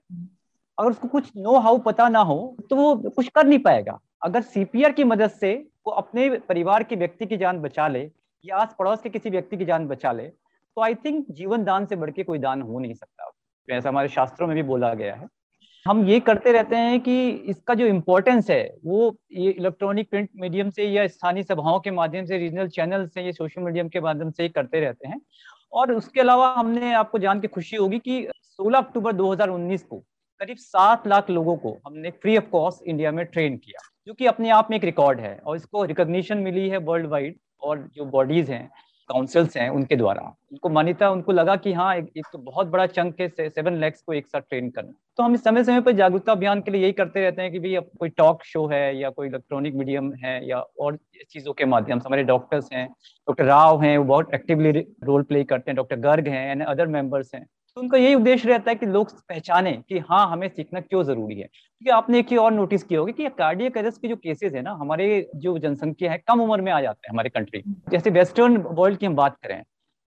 अगर 0.78 0.90
उसको 0.90 1.08
कुछ 1.08 1.32
नो 1.38 1.58
हाउ 1.60 1.78
पता 1.78 2.10
ना 2.10 2.20
हो 2.22 2.56
तो 2.70 2.76
वो 2.76 2.96
कुछ 3.10 3.28
कर 3.28 3.48
नहीं 3.48 3.60
पाएगा। 3.60 4.00
अगर 4.24 4.42
सीपीआर 4.44 4.92
की 4.92 5.04
मदद 5.06 5.30
से 5.32 5.54
वो 5.88 5.92
अपने 5.94 6.30
परिवार 6.40 6.84
के 6.84 6.96
व्यक्ति 6.96 7.26
की 7.26 7.38
जान 7.38 7.60
बचा 7.62 7.88
ले 7.88 8.10
या 8.46 8.58
आस 8.58 8.76
पड़ोस 8.80 9.02
के 9.02 9.10
किसी 9.10 9.30
व्यक्ति 9.30 9.58
की 9.58 9.66
जान 9.66 9.88
बचा 9.88 10.12
ले 10.12 10.32
तो 10.80 10.84
आई 10.84 10.96
थिंक 10.96 11.26
जीवन 11.32 11.64
दान 11.64 11.86
से 11.86 11.96
बढ़ 11.96 12.10
के 12.12 12.24
कोई 12.24 12.40
दान 12.40 12.62
हो 12.62 12.80
नहीं 12.80 12.94
सकता। 12.94 13.32
ऐसा 13.70 13.90
हमारे 13.90 14.08
शास्त्रों 14.08 14.48
में 14.48 14.56
भी 14.56 14.64
बोला 14.64 14.94
गया 14.94 15.16
है। 15.16 15.28
हम 15.86 16.06
ये 16.06 16.20
करते 16.20 16.52
रहते 16.52 16.76
हैं 16.76 17.00
कि 17.00 17.30
इसका 17.30 17.74
जो 17.74 17.86
इम्पोर्टेंस 17.86 18.50
है, 18.50 18.76
वो 18.86 19.18
ये 19.32 19.52
इलेक्ट्रॉनिक 19.52 20.10
प्रिंट 20.10 20.30
मीडियम 20.36 20.70
से 20.70 20.84
या 20.84 21.08
स्थानीय 21.08 21.44
सभाओं 21.44 21.80
के 21.80 21.92
माध्यम 21.92 22.26
से 22.26 22.38
रीजनल 22.38 22.68
चैनल 22.68 23.08
से, 23.08 23.22
या 23.22 23.32
सोशल 23.32 23.62
मीडियम 23.62 23.90
के 23.90 24.02
माध्यम 24.02 24.32
से 24.32 24.44
ही 24.44 24.50
करते 24.50 24.80
रहते 24.80 25.08
हैं। 25.08 25.22
और 25.74 25.92
उसके 25.92 26.22
अलावा 26.22 26.54
हमने 26.58 26.94
आपको 26.94 27.20
जान 27.20 27.40
के 27.40 27.48
खुशी 27.48 27.76
होगी 27.76 28.00
कि 28.00 28.28
16 28.44 28.78
अक्टूबर 28.78 29.14
2019 29.14 29.84
को 29.84 29.98
करीब 30.42 30.58
सात 30.58 31.08
लाख 31.08 31.30
लोगों 31.30 31.58
को 31.58 31.78
हमने 31.88 32.12
फ्री 32.12 32.38
ऑफ़ 32.38 32.50
कॉस्ट 32.52 32.88
इंडिया 32.88 33.12
में 33.12 33.26
ट्रेन 33.26 33.58
किया, 33.58 33.88
जो 34.08 34.14
कि 34.14 34.26
अपने 34.26 34.50
आप 34.50 34.72
में 34.72 34.78
एक 34.78 34.84
रिकॉर्ड 34.84 35.20
है। 35.20 35.38
और 35.46 35.56
इसको 35.56 35.84
रिकॉग्निशन 35.86 36.38
मिली 36.38 36.70
है 36.70 36.78
वर्ल्ड 36.78 37.08
वाइड 37.08 37.40
और 37.62 37.90
जो 37.96 38.06
बॉडीज 38.06 38.50
हैं 38.52 38.70
काउंसिल्स 39.10 39.58
हैं 39.58 39.70
उनके 39.70 39.96
द्वारा। 39.96 40.22
उनको 40.52 40.70
मान्यता 40.70 41.10
उनको 41.10 41.32
लगा 41.32 41.56
कि 41.56 41.74
हाँ 41.74 41.96
एक, 41.96 42.10
एक 42.18 42.26
तो 42.34 42.38
बहुत 42.40 42.68
बड़ा 42.68 42.86
चंक 42.88 43.20
है 43.22 43.28
से, 43.30 43.50
सेवन 43.50 43.78
लैक्स 43.78 44.02
को 44.02 44.14
एक 44.14 44.28
साथ 44.28 44.42
ट्रेन 44.42 44.70
करना। 44.70 44.92
तो 45.18 45.24
हम 45.24 45.36
समय 45.36 45.64
समय 45.64 45.82
पर 45.82 45.92
जागरूकता 45.92 46.32
अभियान 46.32 46.62
के 46.62 46.72
लिए 46.72 46.82
यही 46.82 46.92
करते 46.94 47.22
रहते 47.22 47.42
हैं 47.42 47.52
कि 47.52 47.60
भाई 47.60 47.76
अब 47.76 47.90
कोई 48.00 48.10
टॉक 48.10 48.44
शो 48.44 48.66
है 48.68 48.98
या 48.98 49.10
कोई 49.10 49.28
इलेक्ट्रॉनिक 49.28 49.76
मीडियम 49.76 50.12
है 50.24 50.48
या 50.50 50.60
और 50.80 50.98
चीज़ों 51.30 51.54
के 51.54 51.66
माध्यम 51.66 52.00
से 52.00 52.08
हमारे 52.08 52.24
डॉक्टर्स 52.24 52.70
हैं 52.74 52.88
डॉक्टर 52.88 53.46
राव 53.46 53.82
हैं 53.82 53.98
वो 53.98 54.04
बहुत 54.06 54.34
एक्टिवली 54.34 54.72
रोल 55.04 55.24
प्ले 55.24 55.44
करते 55.44 55.72
हैं 55.72 55.76
डॉक्टर 55.76 55.96
गर्ग 56.00 56.28
हैं 56.28 56.50
एंड 56.52 56.64
अदर 56.64 56.88
मेंबर्स 56.88 57.36
हैं। 57.36 57.46
तो 57.78 57.82
उनका 57.82 57.98
यही 57.98 58.16
उद्देश्य 58.16 58.50
रहता 58.50 58.72
है 58.72 58.76
कि 58.76 58.86
लोग 58.86 59.12
पहचाने 59.30 59.72
कि 59.90 60.00
हाँ 60.10 60.26
हमें 60.32 60.48
सीखना 60.50 60.80
क्यों 60.82 61.04
ज़रूरी 61.04 61.36
है। 61.36 61.46
क्योंकि 61.48 61.90
आपने 61.92 62.20
एक 62.20 62.32
और 62.40 62.52
नोटिस 62.54 62.84
किया 62.84 63.00
होगा 63.00 63.12
कि 63.14 63.30
कार्डियक 63.38 63.78
अरेस्ट 63.78 64.02
के 64.02 64.08
जो 64.08 64.16
केसेस 64.18 64.54
है 64.54 64.62
ना, 64.62 64.72
हमारे 64.72 65.30
जो 65.36 65.58
जनसंख्या 65.60 66.12
है, 66.12 66.18
कम 66.28 66.42
उम्र 66.42 66.62
में 66.62 66.72
आ 66.72 66.80
जाते 66.82 67.08
हैं 67.08 67.14
हमारे 67.14 67.30
कंट्री 67.30 67.64
जैसे 67.92 68.10
वेस्टर्न 68.12 68.58
वर्ल्ड 68.58 68.98
की 69.00 69.06
हम 69.06 69.16
बात 69.16 69.38
करें, 69.38 69.64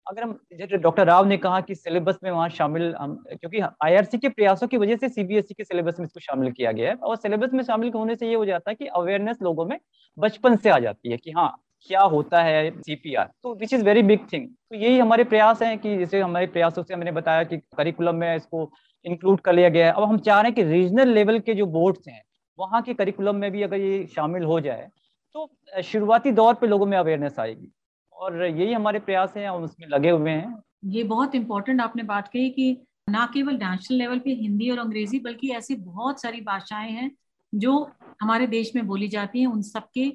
अगर 0.06 0.22
हम, 0.22 0.38
जैसे 0.54 0.76
डॉक्टर 0.78 1.06
राव 1.06 1.26
ने 1.26 1.36
कहा 1.38 1.60
कि 1.60 1.74
सिलेबस 1.74 2.18
में 2.24 2.30
वहाँ 2.30 2.48
शामिल 2.50 2.94
हम, 2.98 3.14
क्योंकि 3.30 3.60
आईआरसी 3.84 4.18
के 4.18 4.28
प्रयासों 4.30 4.66
की 4.68 4.76
वजह 4.76 4.96
से 4.96 5.08
सीबीएसई 5.08 5.54
के 5.54 5.64
सिलेबस 5.64 5.98
में 5.98 6.06
इसको 6.06 6.20
शामिल 6.20 6.50
किया 6.52 6.72
गया 6.72 6.90
है, 6.90 6.94
और 6.96 7.16
सिलेबस 7.16 7.52
में 7.54 7.62
शामिल 7.64 7.92
होने 7.94 8.16
से 8.16 8.28
ये 8.28 8.34
हो 8.34 8.44
जाता 8.44 8.70
है 8.70 8.74
कि 8.74 8.86
अवेयरनेस 8.86 9.38
लोगों 9.42 9.66
में 9.66 9.78
बचपन 10.18 10.56
से 10.56 10.70
आ 10.70 10.78
जाती 10.78 11.10
है 11.10 11.16
कि 11.16 11.30
हाँ 11.30 11.50
क्या 11.88 12.00
होता 12.02 12.42
है 12.42 12.70
सीपीआर 12.72 13.30
तो 13.42 13.54
which 13.54 13.72
is 13.72 13.84
very 13.84 14.02
big 14.02 14.26
thing 14.32 14.46
तो 14.46 14.76
यही 14.76 14.98
हमारे 14.98 15.24
प्रयास 15.24 15.62
हैं 15.62 15.78
कि 15.78 15.96
जैसे 15.98 16.20
हमारे 16.20 16.46
प्रयासों 16.48 16.82
से 16.82 16.96
मैंने 16.96 17.12
बताया 17.12 17.44
कि 17.44 17.56
करिकुलम 17.76 18.16
में 18.16 18.34
इसको 18.36 18.70
इंक्लूड 19.04 19.40
कर 19.40 19.54
लिया 19.54 19.68
गया 19.68 19.86
है। 19.86 19.92
अब 19.92 20.02
हम 20.02 20.18
चाह 20.20 20.40
रहे 20.40 20.50
हैं 20.50 20.54
कि 20.54 20.62
रीजनल 20.64 21.08
लेवल 21.08 21.38
के 21.40 21.54
जो 21.54 21.66
बोर्ड्स 21.68 22.08
हैं, 22.08 22.22
वहाँ 22.58 22.82
के 22.82 22.94
करिकुलम 22.94 23.36
में 23.36 23.50
भी 23.50 23.62
अगर 23.62 23.80
ये 23.80 24.06
शामिल 24.06 24.44
हो 24.44 24.60
जाए 24.60 24.88
तो 25.34 25.50
शुरुआती 25.84 26.30
दौर 26.32 26.54
पे 26.54 26.66
लोगों 26.66 26.86
में 26.86 26.96
अवेयरनेस 26.98 27.38
आएगी। 27.38 27.72
और 28.16 28.44
यही 28.44 28.72
हमारे 28.72 28.98
प्रयास 29.00 29.32
हैं, 29.36 29.48
हम 29.48 29.62
उसमें 29.62 29.88
लगे 29.88 30.10
हुए 30.10 30.30
हैं। 30.30 30.62
ये 30.86 31.02
बहुत 31.04 31.34
इंपॉर्टेंट 31.34 31.80
आपने 31.80 32.02
बात 32.04 32.28
कही 32.28 32.50
कि 32.50 32.76
ना 33.10 33.24
केवल 33.34 33.54
नेशनल 33.54 33.98
लेवल 33.98 34.18
पे 34.18 34.30
हिंदी 34.32 34.70
और 34.70 34.78
अंग्रेज़ी, 34.78 35.18
बल्कि 35.20 35.50
ऐसी 35.50 35.74
बहुत 35.76 36.20
सारी 36.22 36.40
भाषाएँ 36.42 36.90
हैं 36.90 37.10
जो 37.52 37.90
हमारे 38.20 38.46
देश 38.46 38.72
में 38.76 38.86
बोली 38.86 39.08
जाती 39.08 39.40
हैं। 39.40 39.46
उन 39.46 39.62
सबके 39.62 40.06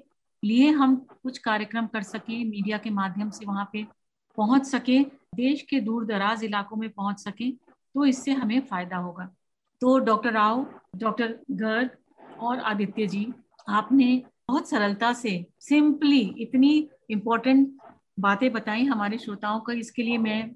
लिए 0.43 0.69
हम 0.71 0.95
कुछ 1.23 1.37
कार्यक्रम 1.39 1.87
कर 1.87 2.01
सके 2.03 2.43
मीडिया 2.43 2.77
के 2.77 2.89
माध्यम 2.91 3.29
से 3.29 3.45
वहाँ 3.45 3.69
पे 3.73 3.83
पहुँच 4.37 4.65
सके, 4.65 4.99
देश 5.35 5.61
के 5.61 5.79
दूर 5.81 6.05
दराज 6.05 6.43
इलाकों 6.43 6.77
में 6.77 6.89
पहुँच 6.89 7.19
सके 7.19 7.49
तो 7.51 8.05
इससे 8.05 8.31
हमें 8.33 8.59
फ़ायदा 8.61 8.97
होगा। 8.97 9.29
तो 9.81 9.97
डॉक्टर 9.99 10.31
राव, 10.33 10.65
डॉक्टर 10.95 11.37
गर्ग 11.51 11.89
और 12.39 12.59
आदित्य 12.61 13.07
जी, 13.07 13.33
आपने 13.67 14.23
बहुत 14.49 14.69
सरलता 14.69 15.11
से 15.13 15.45
सिंपली 15.61 16.21
इतनी 16.39 16.89
इम्पोर्टेंट 17.11 17.69
बातें 18.19 18.51
बताई 18.53 18.83
हमारे 18.85 19.17
श्रोताओं 19.17 19.59
को। 19.59 19.71
इसके 19.73 20.03
लिए 20.03 20.17
मैं 20.17 20.49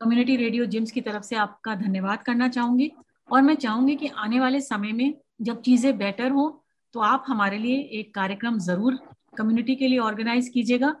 कम्युनिटी 0.00 0.36
रेडियो 0.36 0.64
जिम्स 0.66 0.90
की 0.92 1.00
तरफ़ 1.00 1.22
से 1.22 1.36
आपका 1.36 1.74
धन्यवाद 1.74 2.22
करना 2.22 2.48
चाहूँगी 2.48 2.90
और 3.28 3.42
मैं 3.42 3.54
चाहूँगी 3.56 3.96
कि 3.96 4.08
आने 4.16 4.40
वाले 4.40 4.60
समय 4.60 4.92
में 4.92 5.14
जब 5.42 5.60
चीज़ें 5.62 5.96
बेटर 5.98 6.30
हो 6.30 6.48
तो 6.94 7.00
आप 7.02 7.24
हमारे 7.26 7.58
लिए 7.58 7.78
एक 8.00 8.14
कार्यक्रम 8.14 8.58
ज़रूर 8.60 8.98
कम्युनिटी 9.38 9.74
के 9.76 9.88
लिए 9.88 9.98
ऑर्गेनाइज 10.00 10.48
कीजिएगा। 10.48 10.94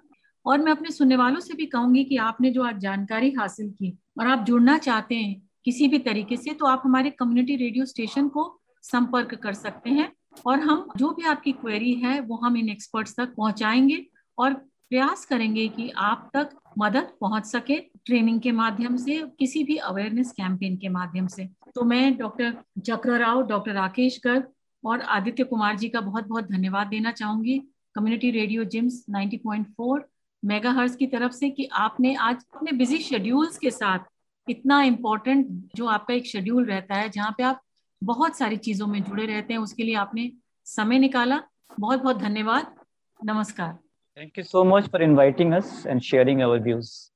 और 0.46 0.58
मैं 0.58 0.72
अपने 0.72 0.90
सुनने 0.90 1.16
वालों 1.16 1.40
से 1.40 1.54
भी 1.54 1.66
कहूँगी 1.66 2.04
कि 2.04 2.16
आपने 2.16 2.50
जो 2.50 2.62
आज 2.62 2.78
जानकारी 2.80 3.30
हासिल 3.30 3.70
की 3.70 3.96
और 4.18 4.26
आप 4.26 4.44
जुड़ना 4.44 4.76
चाहते 4.78 5.14
हैं 5.14 5.42
किसी 5.64 5.88
भी 5.88 5.98
तरीके 5.98 6.36
से 6.36 6.52
तो 6.54 6.66
आप 6.66 6.82
हमारे 6.84 7.10
कम्युनिटी 7.10 7.56
रेडियो 7.56 7.84
स्टेशन 7.84 8.28
को 8.28 8.44
संपर्क 8.84 9.34
कर 9.34 9.52
सकते 9.54 9.90
हैं 9.90 10.10
और 10.46 10.60
हम 10.60 10.86
जो 10.96 11.10
भी 11.10 11.26
आपकी 11.26 11.52
क्वेरी 11.52 11.92
है, 11.94 12.20
वो 12.20 12.36
हम 12.36 12.56
इन 12.56 12.68
एक्सपर्ट्स 12.68 13.16
तक 13.16 13.34
पहुंचाएँगे 13.36 14.04
और 14.38 14.54
प्रयास 14.54 15.24
करेंगे 15.24 15.66
कि 15.68 15.88
आप 15.90 16.30
तक 16.34 16.50
मदद 16.78 17.08
पहुँच 17.20 17.46
सके 17.46 17.76
ट्रेनिंग 17.78 18.40
के 18.40 18.52
माध्यम 18.52 18.96
से, 18.96 19.16
किसी 19.38 19.62
भी 19.64 19.76
अवेयरनेस 19.76 20.30
कैंपेन 20.32 20.76
के 20.76 20.88
माध्यम 20.88 21.26
से। 21.26 21.48
तो 21.74 21.84
मैं 21.84 22.16
डॉक्टर 22.16 22.54
चक्र 22.86 23.18
राव 23.18 23.46
डॉक्टर 23.46 23.72
राकेश 23.72 24.20
गर्ग 24.24 24.46
और 24.84 25.00
आदित्य 25.00 25.44
कुमार 25.44 25.76
जी 25.76 25.88
का 25.88 26.00
बहुत 26.00 26.26
बहुत 26.26 26.50
धन्यवाद 26.50 26.86
देना 26.86 27.12
चाहूँगी। 27.12 27.60
कम्युनिटी 27.96 28.30
रेडियो 28.30 28.64
जिम्स 28.64 29.04
90.4 29.10 30.00
मेगाहर्ट्ज 30.44 30.96
की 30.96 31.06
तरफ़ 31.06 31.32
से 31.32 31.50
कि 31.50 31.68
आपने 31.72 32.14
आज 32.14 32.44
अपने 32.54 32.72
बिज़ी 32.72 32.98
शेड्यूल्स 32.98 33.58
के 33.58 33.70
साथ 33.70 33.98
इतना 34.48 34.82
इम्पोर्टेंट 34.82 35.46
जो 35.76 35.86
आपका 35.86 36.14
एक 36.14 36.26
शेड्यूल 36.26 36.64
रहता 36.64 36.94
है, 36.94 37.08
जहाँ 37.08 37.34
पे 37.38 37.42
आप 37.42 37.60
बहुत 38.02 38.36
सारी 38.36 38.56
चीज़ों 38.56 38.86
में 38.86 39.02
जुड़े 39.02 39.26
रहते 39.26 39.54
हैं, 39.54 39.60
उसके 39.60 39.82
लिए 39.82 39.94
आपने 39.94 40.30
समय 40.64 40.98
निकाला। 40.98 41.42
बहुत 41.80 42.02
बहुत 42.02 42.16
धन्यवाद। 42.16 42.74
नमस्कार। 43.24 43.72
Thank 44.16 44.38
you 44.38 44.44
so 44.44 44.64
much 44.64 44.88
for 44.88 45.02
inviting 45.02 45.52
us 45.52 45.82
and 45.86 46.00
sharing 46.00 46.40
our 46.40 46.60
views 46.60 47.10